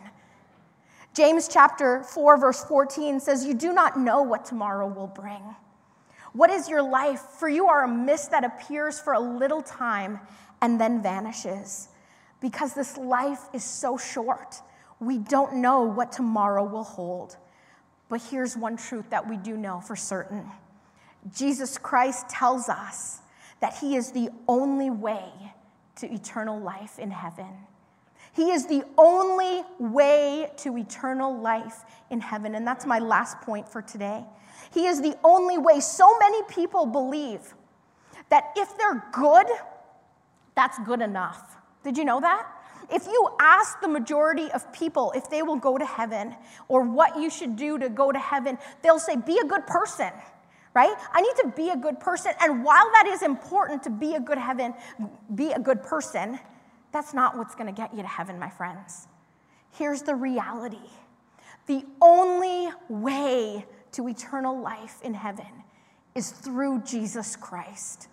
[1.15, 5.41] James chapter 4, verse 14 says, You do not know what tomorrow will bring.
[6.33, 7.21] What is your life?
[7.39, 10.19] For you are a mist that appears for a little time
[10.61, 11.87] and then vanishes
[12.41, 14.55] because this life is so short.
[14.99, 17.37] We don't know what tomorrow will hold.
[18.09, 20.49] But here's one truth that we do know for certain
[21.33, 23.19] Jesus Christ tells us
[23.59, 25.29] that He is the only way
[25.97, 27.47] to eternal life in heaven.
[28.33, 32.55] He is the only way to eternal life in heaven.
[32.55, 34.23] And that's my last point for today.
[34.73, 35.79] He is the only way.
[35.79, 37.53] So many people believe
[38.29, 39.47] that if they're good,
[40.55, 41.57] that's good enough.
[41.83, 42.47] Did you know that?
[42.91, 46.35] If you ask the majority of people if they will go to heaven
[46.67, 50.11] or what you should do to go to heaven, they'll say, be a good person,
[50.73, 50.95] right?
[51.13, 52.33] I need to be a good person.
[52.41, 54.73] And while that is important to be a good heaven,
[55.35, 56.39] be a good person,
[56.91, 59.07] that's not what's going to get you to heaven, my friends.
[59.71, 60.77] Here's the reality
[61.67, 65.45] the only way to eternal life in heaven
[66.15, 68.07] is through Jesus Christ.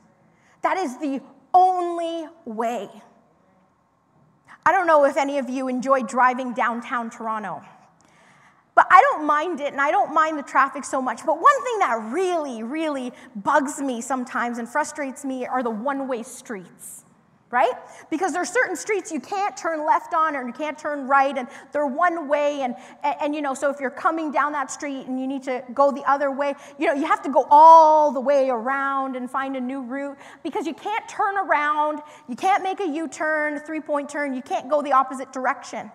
[0.61, 1.23] That is the
[1.55, 2.91] only way.
[4.67, 7.63] I don't know if any of you enjoy driving downtown Toronto,
[8.75, 11.25] but I don't mind it and I don't mind the traffic so much.
[11.25, 16.09] But one thing that really, really bugs me sometimes and frustrates me are the one
[16.09, 17.06] way streets
[17.51, 17.73] right?
[18.11, 21.37] Because there are certain streets you can't turn left on or you can't turn right
[21.39, 24.71] and they're one way and, and, and, you know, so if you're coming down that
[24.71, 27.47] street and you need to go the other way, you know, you have to go
[27.51, 32.35] all the way around and find a new route because you can't turn around, you
[32.35, 35.91] can't make a U-turn, three-point turn, you can't go the opposite direction.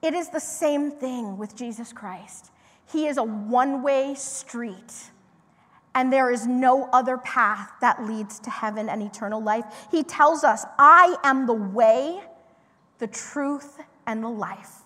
[0.00, 2.50] It is the same thing with Jesus Christ.
[2.90, 5.10] He is a one-way street
[5.94, 9.64] and there is no other path that leads to heaven and eternal life.
[9.90, 12.20] He tells us, I am the way,
[12.98, 14.82] the truth, and the life.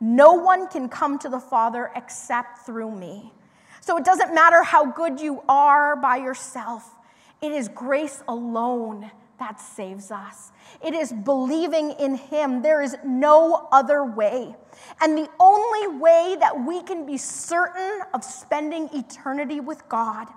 [0.00, 3.32] No one can come to the Father except through me.
[3.80, 6.94] So it doesn't matter how good you are by yourself,
[7.40, 10.52] it is grace alone that saves us.
[10.84, 12.62] It is believing in Him.
[12.62, 14.54] There is no other way.
[15.00, 20.28] And the only way that we can be certain of spending eternity with God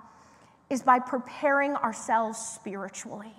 [0.70, 3.34] is by preparing ourselves spiritually.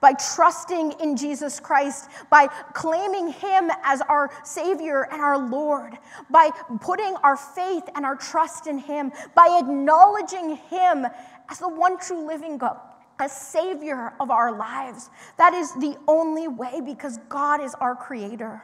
[0.00, 5.98] By trusting in Jesus Christ, by claiming Him as our Savior and our Lord,
[6.30, 11.04] by putting our faith and our trust in Him, by acknowledging Him
[11.50, 12.78] as the one true living God,
[13.20, 15.10] a savior of our lives.
[15.36, 18.62] That is the only way because God is our creator.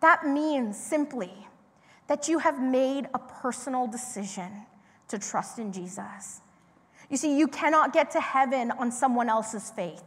[0.00, 1.32] That means simply
[2.06, 4.66] that you have made a personal decision
[5.08, 6.40] to trust in Jesus.
[7.10, 10.02] You see, you cannot get to heaven on someone else's faith.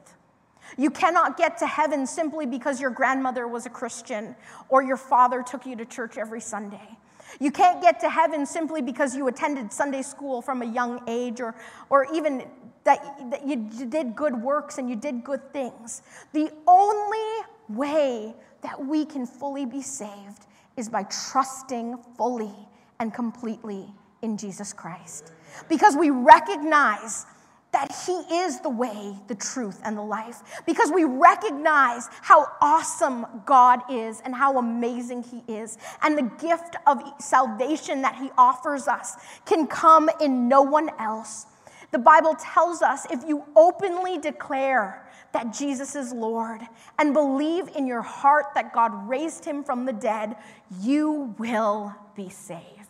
[0.78, 4.36] You cannot get to heaven simply because your grandmother was a Christian
[4.70, 6.98] or your father took you to church every Sunday.
[7.40, 11.40] You can't get to heaven simply because you attended Sunday school from a young age
[11.42, 11.56] or,
[11.90, 12.46] or even
[12.84, 16.02] that, that you did good works and you did good things.
[16.34, 20.46] The only way that we can fully be saved
[20.78, 22.54] is by trusting fully
[23.00, 23.88] and completely
[24.22, 25.32] in Jesus Christ.
[25.70, 27.26] Because we recognize
[27.72, 30.42] that He is the way, the truth, and the life.
[30.66, 35.78] Because we recognize how awesome God is and how amazing He is.
[36.02, 41.46] And the gift of salvation that He offers us can come in no one else
[41.92, 46.62] the Bible tells us if you openly declare that Jesus is Lord
[46.98, 50.36] and believe in your heart that God raised him from the dead,
[50.80, 52.81] you will be saved.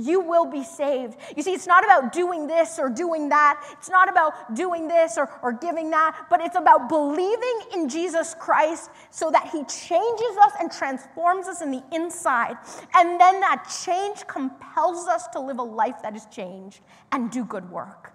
[0.00, 1.18] You will be saved.
[1.36, 3.62] You see, it's not about doing this or doing that.
[3.78, 8.34] It's not about doing this or, or giving that, but it's about believing in Jesus
[8.38, 12.56] Christ so that He changes us and transforms us in the inside.
[12.94, 16.80] And then that change compels us to live a life that is changed
[17.12, 18.14] and do good work.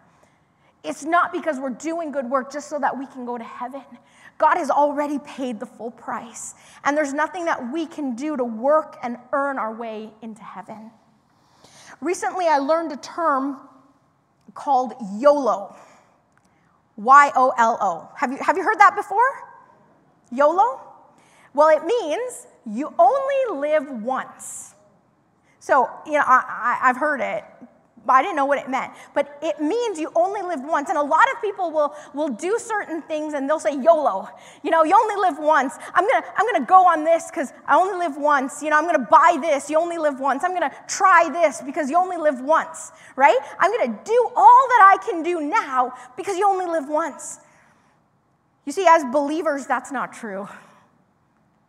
[0.84, 3.84] It's not because we're doing good work just so that we can go to heaven.
[4.38, 8.44] God has already paid the full price, and there's nothing that we can do to
[8.44, 10.92] work and earn our way into heaven.
[12.02, 13.58] Recently, I learned a term
[14.54, 15.76] called YOLO.
[16.98, 18.10] Y O L O.
[18.16, 19.50] Have you, have you heard that before?
[20.32, 20.82] YOLO?
[21.54, 24.76] Well, it means you only live once.
[25.60, 27.44] So, you know, I, I've heard it
[28.14, 28.94] I didn't know what it meant.
[29.14, 30.90] But it means you only live once.
[30.90, 34.30] And a lot of people will, will do certain things and they'll say YOLO.
[34.64, 35.76] You know, you only live once.
[35.94, 38.62] I'm to I'm gonna go on this because I only live once.
[38.62, 39.70] You know, I'm to buy this.
[39.70, 40.44] You only live once.
[40.44, 43.38] I'm to try this because you only live once, right?
[43.60, 47.40] I'm to do all that I can do now because you only live once.
[48.66, 50.48] You see, as believers, that's not true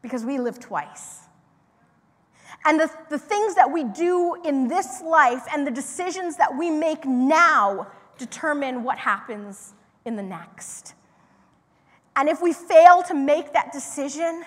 [0.03, 1.26] because we live twice.
[2.67, 6.69] And the, the things that we do in this life and the decisions that we
[6.69, 7.87] make now
[8.19, 9.73] determine what happens
[10.05, 10.95] in the next.
[12.17, 14.45] And if we fail to make that decision,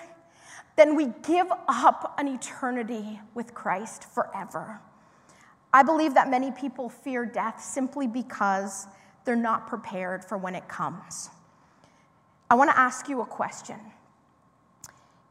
[0.76, 4.80] then we give up an eternity with Christ forever.
[5.72, 8.86] I believe that many people fear death simply because
[9.24, 11.30] they're not prepared for when it comes.
[12.50, 13.78] I want to ask you a question.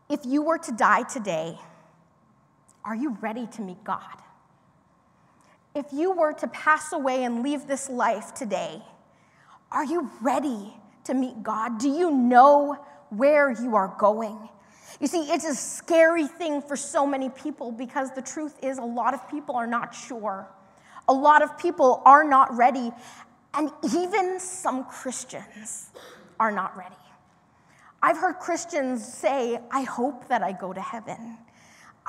[0.07, 1.59] If you were to die today,
[2.83, 4.01] are you ready to meet God?
[5.75, 8.81] If you were to pass away and leave this life today,
[9.71, 10.73] are you ready
[11.03, 11.79] to meet God?
[11.79, 12.77] Do you know
[13.09, 14.49] where you are going?
[14.99, 18.83] You see, it's a scary thing for so many people because the truth is, a
[18.83, 20.47] lot of people are not sure.
[21.07, 22.91] A lot of people are not ready.
[23.53, 25.91] And even some Christians
[26.39, 26.95] are not ready.
[28.01, 31.37] I've heard Christians say, I hope that I go to heaven.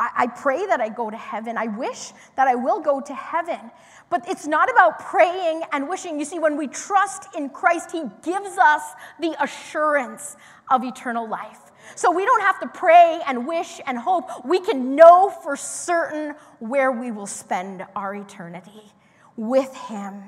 [0.01, 1.59] I, I, pray that I go to heaven.
[1.59, 3.61] I wish that I will go to heaven.
[4.09, 6.19] But it's not about praying and wishing.
[6.19, 8.83] You see, when we trust in Christ, He gives us
[9.21, 10.39] the assurance
[10.71, 11.61] of eternal life.
[11.97, 14.47] So we don't have to pray and wish and hope.
[14.47, 18.93] We can know for certain where we will spend our eternity
[19.37, 20.23] with Him.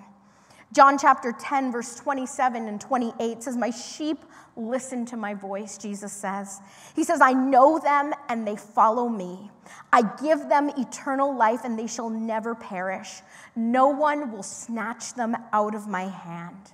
[0.72, 4.24] John chapter 10, verse 27 and 28 says, My sheep
[4.56, 6.60] listen to my voice, Jesus says.
[6.96, 9.50] He says, I know them and they follow me.
[9.92, 13.20] I give them eternal life and they shall never perish.
[13.54, 16.72] No one will snatch them out of my hand.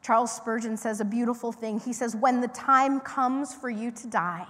[0.00, 1.80] Charles Spurgeon says a beautiful thing.
[1.80, 4.46] He says, When the time comes for you to die,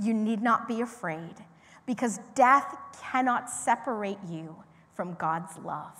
[0.00, 1.34] you need not be afraid
[1.86, 4.56] because death cannot separate you
[4.94, 5.98] from God's love.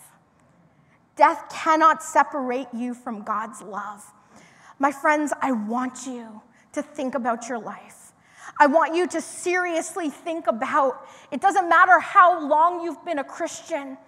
[1.19, 4.05] Death cannot separate you from God's love.
[4.79, 6.41] My friends, I want you
[6.73, 8.13] to think about your life.
[8.61, 13.25] I want you to seriously think about it doesn't matter how long you've been a
[13.25, 13.99] Christian,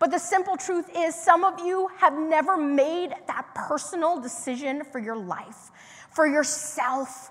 [0.00, 4.98] but the simple truth is some of you have never made that personal decision for
[4.98, 5.70] your life,
[6.10, 7.30] for yourself,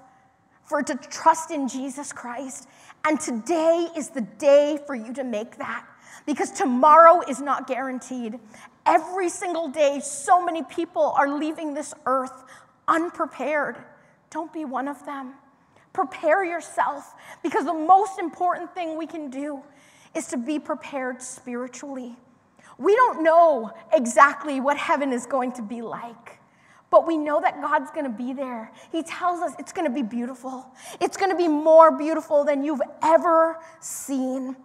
[0.64, 2.70] for to trust in Jesus Christ.
[3.06, 5.86] And today is the day for you to make that
[6.26, 8.40] because tomorrow is not guaranteed.
[8.86, 12.44] Every single day, so many people are leaving this earth
[12.88, 13.78] unprepared.
[14.30, 15.34] Don't be one of them.
[15.94, 19.64] Prepare yourself because the most important thing we can do
[20.14, 22.16] is to be prepared spiritually.
[22.78, 26.40] We don't know exactly what heaven is going to be like,
[26.90, 28.72] but we know that God's going to be there.
[28.92, 30.66] He tells us it's going to be beautiful,
[31.00, 34.56] it's going to be more beautiful than you've ever seen.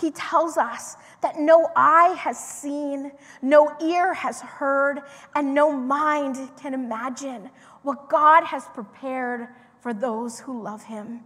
[0.00, 5.02] He tells us that no eye has seen, no ear has heard,
[5.34, 7.50] and no mind can imagine
[7.82, 9.48] what God has prepared
[9.80, 11.20] for those who love him.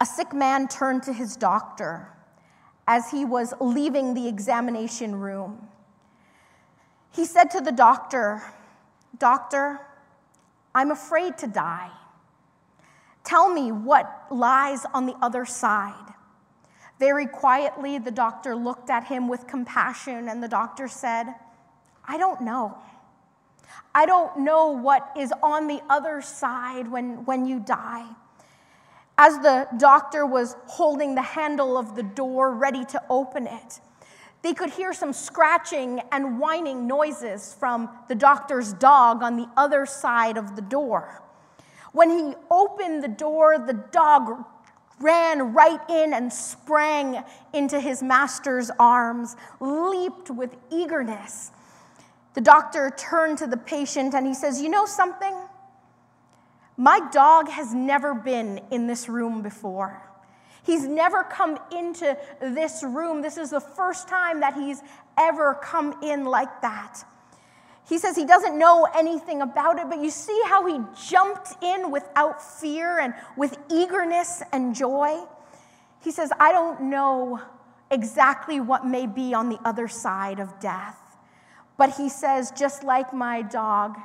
[0.00, 2.08] A sick man turned to his doctor
[2.86, 5.68] as he was leaving the examination room.
[7.12, 8.42] He said to the doctor,
[9.18, 9.80] Doctor,
[10.74, 11.90] I'm afraid to die.
[13.24, 16.14] Tell me what lies on the other side.
[16.98, 21.34] Very quietly, the doctor looked at him with compassion, and the doctor said,
[22.06, 22.78] I don't know.
[23.94, 28.06] I don't know what is on the other side when, when you die.
[29.16, 33.80] As the doctor was holding the handle of the door, ready to open it,
[34.42, 39.86] they could hear some scratching and whining noises from the doctor's dog on the other
[39.86, 41.22] side of the door.
[41.92, 44.44] When he opened the door, the dog
[45.00, 47.22] ran right in and sprang
[47.52, 51.52] into his master's arms, leaped with eagerness.
[52.34, 55.34] The doctor turned to the patient and he says, You know something?
[56.76, 60.00] My dog has never been in this room before.
[60.62, 63.22] He's never come into this room.
[63.22, 64.82] This is the first time that he's
[65.18, 67.02] ever come in like that.
[67.88, 70.78] He says he doesn't know anything about it, but you see how he
[71.08, 75.18] jumped in without fear and with eagerness and joy?
[76.02, 77.40] He says, I don't know
[77.90, 80.98] exactly what may be on the other side of death.
[81.78, 83.96] But he says, just like my dog,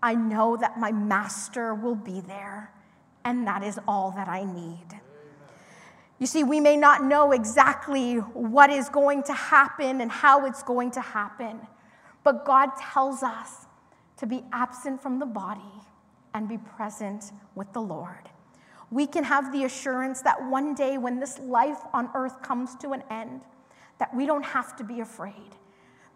[0.00, 2.70] I know that my master will be there,
[3.24, 5.00] and that is all that I need.
[6.20, 10.62] You see, we may not know exactly what is going to happen and how it's
[10.62, 11.58] going to happen.
[12.24, 13.66] But God tells us
[14.16, 15.60] to be absent from the body
[16.34, 18.28] and be present with the Lord.
[18.90, 22.92] We can have the assurance that one day when this life on earth comes to
[22.92, 23.42] an end,
[23.98, 25.56] that we don't have to be afraid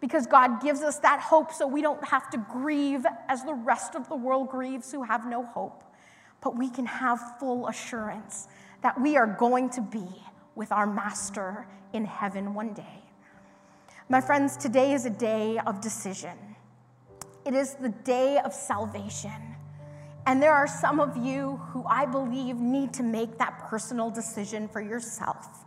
[0.01, 3.95] because God gives us that hope so we don't have to grieve as the rest
[3.95, 5.83] of the world grieves who have no hope.
[6.41, 8.47] But we can have full assurance
[8.81, 10.07] that we are going to be
[10.55, 13.08] with our Master in heaven one day.
[14.11, 16.35] My friends, today is a day of decision.
[17.45, 19.55] It is the day of salvation.
[20.25, 24.67] And there are some of you who I believe need to make that personal decision
[24.67, 25.63] for yourself.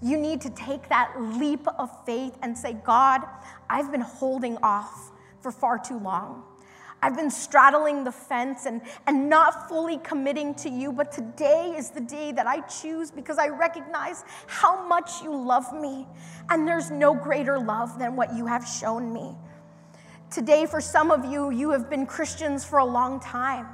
[0.00, 3.20] You need to take that leap of faith and say, God,
[3.68, 5.10] I've been holding off
[5.42, 6.44] for far too long.
[7.02, 11.90] I've been straddling the fence and, and not fully committing to you, but today is
[11.90, 16.06] the day that I choose because I recognize how much you love me.
[16.48, 19.34] And there's no greater love than what you have shown me.
[20.30, 23.66] Today, for some of you, you have been Christians for a long time,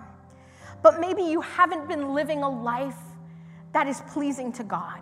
[0.82, 2.98] but maybe you haven't been living a life
[3.72, 5.00] that is pleasing to God.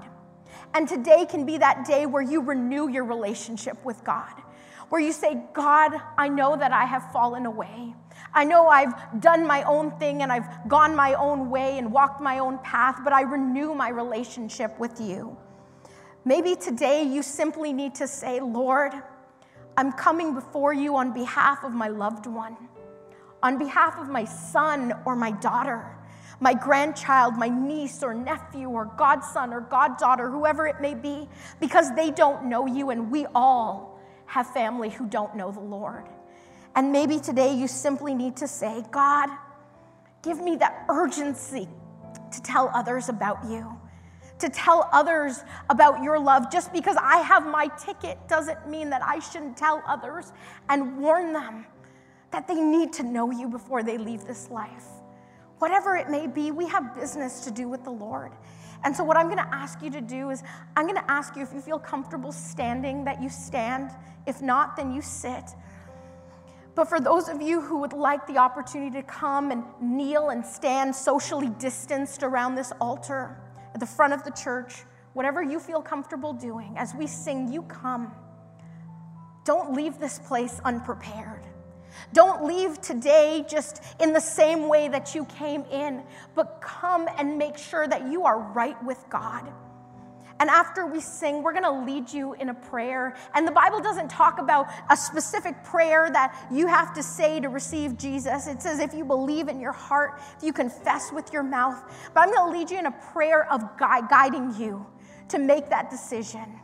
[0.75, 4.33] And today can be that day where you renew your relationship with God,
[4.89, 7.95] where you say, God, I know that I have fallen away.
[8.33, 12.21] I know I've done my own thing and I've gone my own way and walked
[12.21, 15.37] my own path, but I renew my relationship with you.
[16.25, 18.93] Maybe today you simply need to say, Lord,
[19.77, 22.57] I'm coming before you on behalf of my loved one,
[23.43, 25.97] on behalf of my son or my daughter,
[26.39, 31.29] my grandchild, my niece or nephew or godson or goddaughter, whoever it may be,
[31.61, 36.07] because they don't know you, and we all have family who don't know the Lord.
[36.77, 39.29] And maybe today you simply need to say, God,
[40.23, 41.69] give me that urgency
[42.33, 43.79] to tell others about you,
[44.39, 46.51] to tell others about your love.
[46.51, 50.33] Just because I have my ticket doesn't mean that I shouldn't tell others
[50.69, 51.67] and warn them
[52.31, 54.87] that they need to know you before they leave this life.
[55.59, 58.33] Whatever it may be, we have business to do with the Lord.
[58.83, 60.43] And so, what I'm going to ask you to do is,
[60.75, 63.91] I'm going to ask you if you feel comfortable standing, that you stand.
[64.27, 65.51] If not, then you sit.
[66.81, 70.43] But for those of you who would like the opportunity to come and kneel and
[70.43, 73.39] stand socially distanced around this altar
[73.75, 77.61] at the front of the church, whatever you feel comfortable doing, as we sing, you
[77.65, 78.15] come.
[79.45, 81.43] Don't leave this place unprepared.
[82.15, 86.03] Don't leave today just in the same way that you came in,
[86.35, 89.53] but come and make sure that you are right with God.
[90.41, 93.15] And after we sing, we're going to lead you in a prayer.
[93.35, 97.49] And the Bible doesn't talk about a specific prayer that you have to say to
[97.49, 98.47] receive Jesus.
[98.47, 101.79] It says if you believe in your heart, if you confess with your mouth.
[102.15, 104.85] But I'm going to lead you in a prayer of guiding you
[105.29, 106.59] to make that decision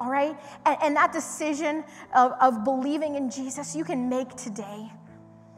[0.00, 0.34] all right?
[0.64, 4.90] And, and that decision of, of believing in Jesus, you can make today.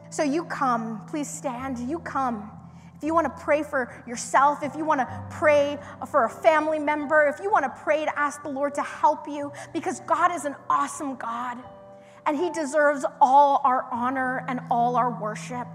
[0.09, 2.51] So you come, please stand, you come.
[3.03, 5.77] If you want to pray for yourself, if you want to pray
[6.09, 9.27] for a family member, if you want to pray to ask the Lord to help
[9.27, 11.57] you, because God is an awesome God
[12.25, 15.67] and He deserves all our honor and all our worship.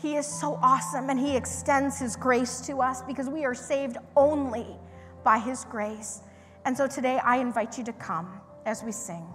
[0.00, 3.96] He is so awesome and He extends His grace to us because we are saved
[4.16, 4.76] only
[5.24, 6.22] by His grace.
[6.64, 9.26] And so today I invite you to come as we sing.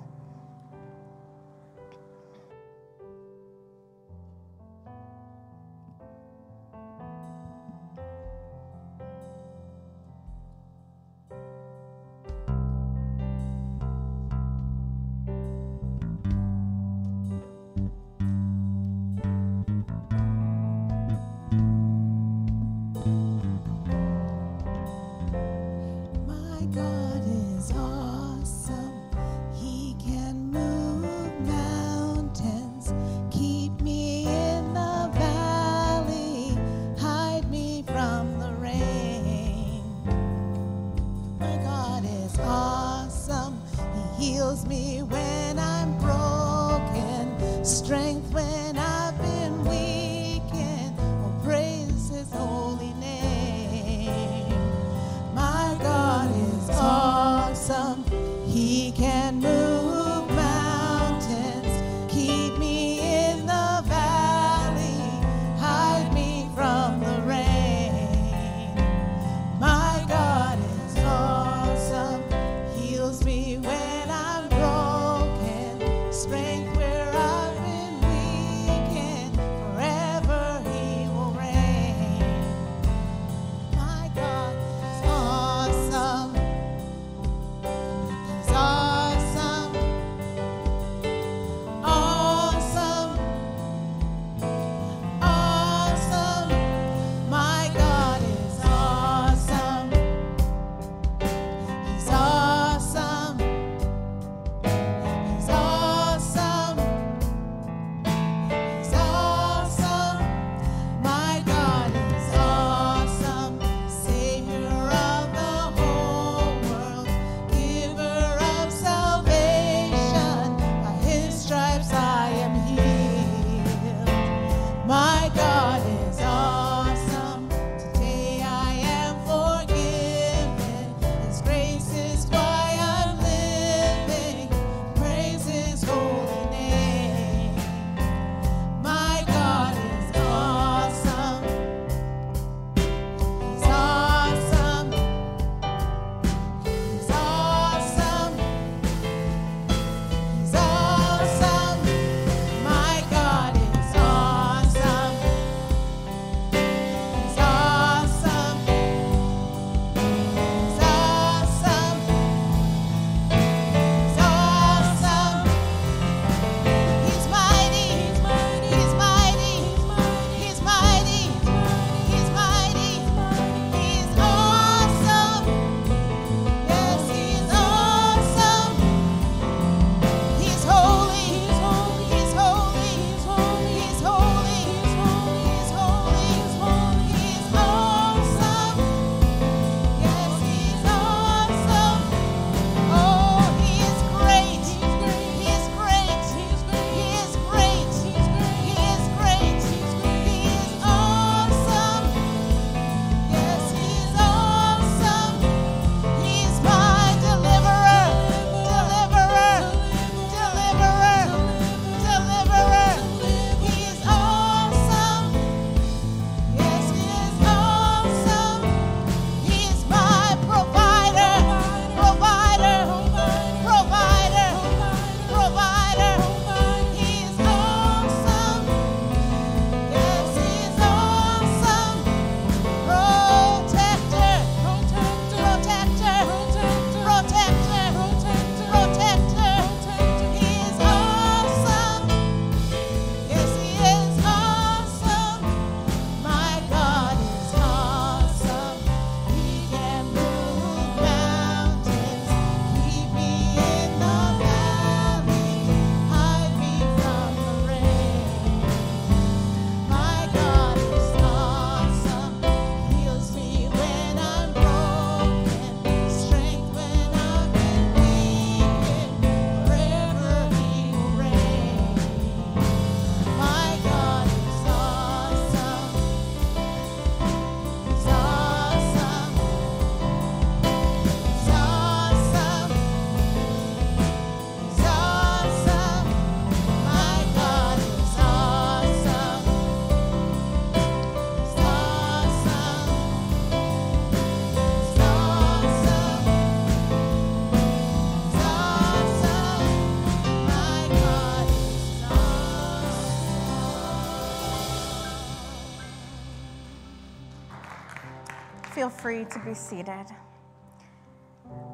[308.74, 310.06] Feel free to be seated.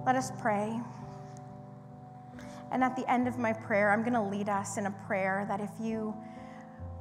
[0.06, 0.78] Let us pray.
[2.72, 5.46] And at the end of my prayer, I'm going to lead us in a prayer
[5.48, 6.14] that if you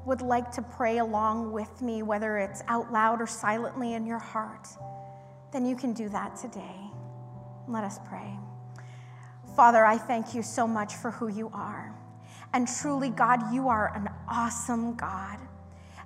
[0.06, 4.20] would like to pray along with me, whether it's out loud or silently in your
[4.20, 4.68] heart,
[5.52, 6.76] then you can do that today.
[7.66, 8.38] Let us pray.
[9.56, 11.92] Father, I thank you so much for who you are.
[12.54, 15.38] And truly, God, you are an awesome God.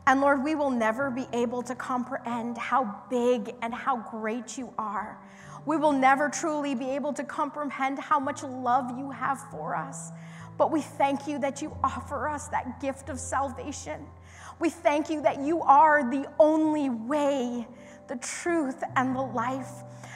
[0.07, 4.73] And Lord, we will never be able to comprehend how big and how great you
[4.77, 5.19] are.
[5.65, 10.11] We will never truly be able to comprehend how much love you have for us.
[10.59, 14.05] But we thank you that you offer us that gift of salvation.
[14.59, 17.67] We thank you that you are the only way,
[18.09, 19.71] the truth, and the life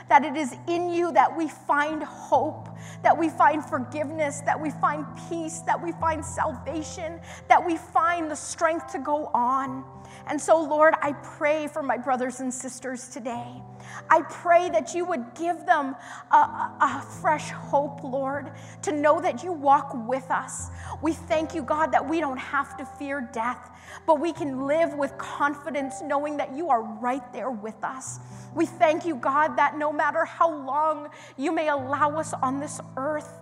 [0.08, 2.68] that it is in you that we find hope,
[3.02, 8.30] that we find forgiveness, that we find peace, that we find salvation, that we find
[8.30, 9.84] the strength to go on.
[10.28, 13.62] And so, Lord, I pray for my brothers and sisters today.
[14.10, 15.94] I pray that you would give them
[16.32, 18.50] a, a, fresh hope, Lord,
[18.82, 20.68] to know that you walk with us.
[21.00, 23.70] We thank you, God, that we don't have to fear death,
[24.06, 28.18] but we can live with confidence knowing that you are right there with us.
[28.54, 32.80] We thank you, God, that no matter how long you may allow us on this
[32.96, 33.40] earth,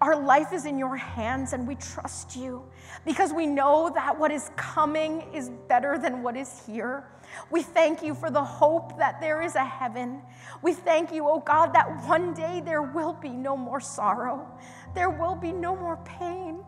[0.00, 2.62] our life is in your hands and we trust you
[3.06, 7.08] because we know that what is coming is better than what is here.
[7.50, 10.20] We thank you for the hope that there is a heaven.
[10.62, 14.46] We thank you, oh God, that one day there will be no more sorrow,
[14.94, 16.62] there will be no more pain,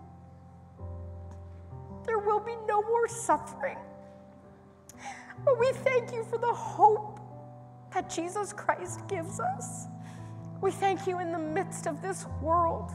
[2.06, 3.78] there will be no more suffering.
[5.44, 7.20] But we thank you for the hope
[7.92, 9.86] that Jesus Christ gives us.
[10.60, 12.90] We thank you in the midst of this world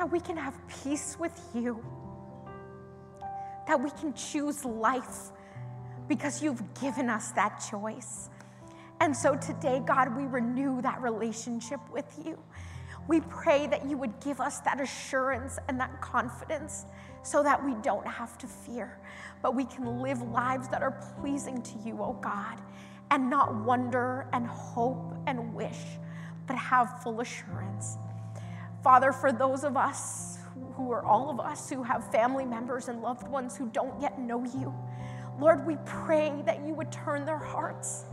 [0.00, 1.78] that we can have peace with you,
[3.66, 5.28] that we can choose life
[6.08, 8.30] because you've given us that choice.
[9.00, 12.38] And so today, God, we renew that relationship with you.
[13.08, 16.86] We pray that you would give us that assurance and that confidence
[17.22, 18.98] so that we don't have to fear,
[19.42, 22.58] but we can live lives that are pleasing to you, oh God,
[23.10, 25.98] and not wonder and hope and wish,
[26.46, 27.98] but have full assurance.
[28.82, 30.38] Father, for those of us
[30.74, 34.18] who are all of us who have family members and loved ones who don't yet
[34.18, 34.74] know you,
[35.38, 38.04] Lord, we pray that you would turn their hearts,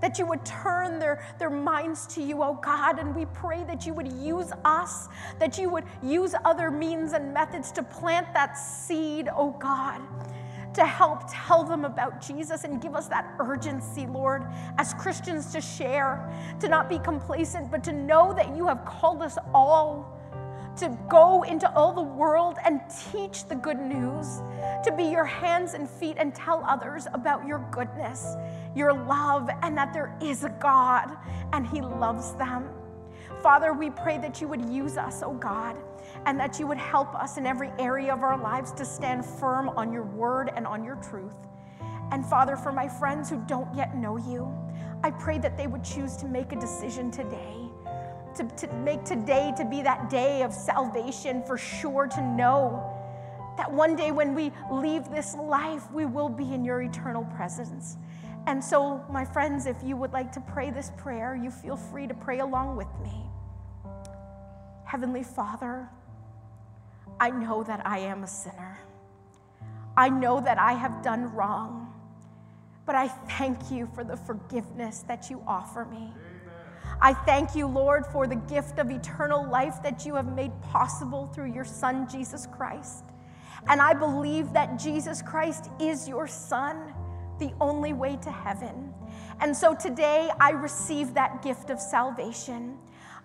[0.00, 3.84] that you would turn their, their minds to you, oh God, and we pray that
[3.86, 5.08] you would use us,
[5.38, 10.00] that you would use other means and methods to plant that seed, oh God
[10.74, 14.46] to help tell them about Jesus and give us that urgency, Lord,
[14.78, 19.22] as Christians to share, to not be complacent, but to know that you have called
[19.22, 20.11] us all
[20.76, 22.80] to go into all the world and
[23.12, 24.40] teach the good news,
[24.84, 28.34] to be your hands and feet and tell others about your goodness,
[28.74, 31.16] your love, and that there is a God
[31.52, 32.68] and He loves them.
[33.42, 35.76] Father, we pray that you would use us, oh God
[36.26, 39.68] and that you would help us in every area of our lives to stand firm
[39.70, 41.34] on your word and on your truth.
[42.10, 44.52] And Father, for my friends who don't yet know you,
[45.02, 47.56] I pray that they would choose to make a decision today,
[48.36, 52.92] to, to make today to be that day of salvation for sure, to know
[53.56, 57.96] that one day when we leave this life, we will be in your eternal presence.
[58.46, 62.06] And so, my friends, if you would like to pray this prayer, you feel free
[62.06, 63.22] to pray along with me.
[64.84, 65.88] Heavenly Father,
[67.20, 68.78] I know that I am a sinner.
[69.96, 71.92] I know that I have done wrong,
[72.86, 76.12] but I thank you for the forgiveness that you offer me.
[77.00, 81.26] I thank you, Lord, for the gift of eternal life that you have made possible
[81.26, 83.04] through your Son, Jesus Christ.
[83.68, 86.92] And I believe that Jesus Christ is your Son,
[87.38, 88.92] the only way to heaven.
[89.40, 92.78] And so today I receive that gift of salvation.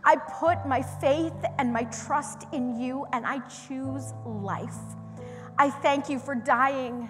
[0.04, 4.78] I put my faith and my trust in you, and I choose life.
[5.58, 7.10] I thank you for dying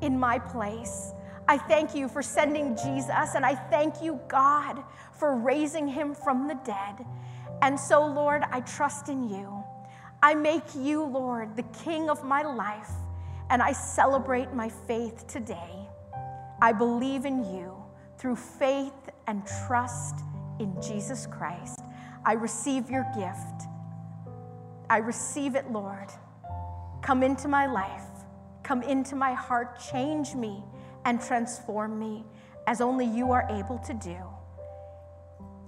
[0.00, 1.12] in my place.
[1.48, 4.82] I thank you for sending Jesus, and I thank you, God,
[5.18, 7.04] for raising him from the dead.
[7.62, 9.64] And so, Lord, I trust in you.
[10.22, 12.90] I make you, Lord, the king of my life,
[13.50, 15.88] and I celebrate my faith today.
[16.60, 17.74] I believe in you
[18.18, 20.20] through faith and trust
[20.58, 21.80] in Jesus Christ.
[22.24, 23.68] I receive your gift.
[24.88, 26.08] I receive it, Lord.
[27.02, 28.08] Come into my life,
[28.62, 30.62] come into my heart, change me,
[31.04, 32.24] and transform me
[32.66, 34.16] as only you are able to do.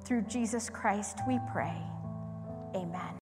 [0.09, 1.77] Through Jesus Christ, we pray.
[2.75, 3.15] Amen.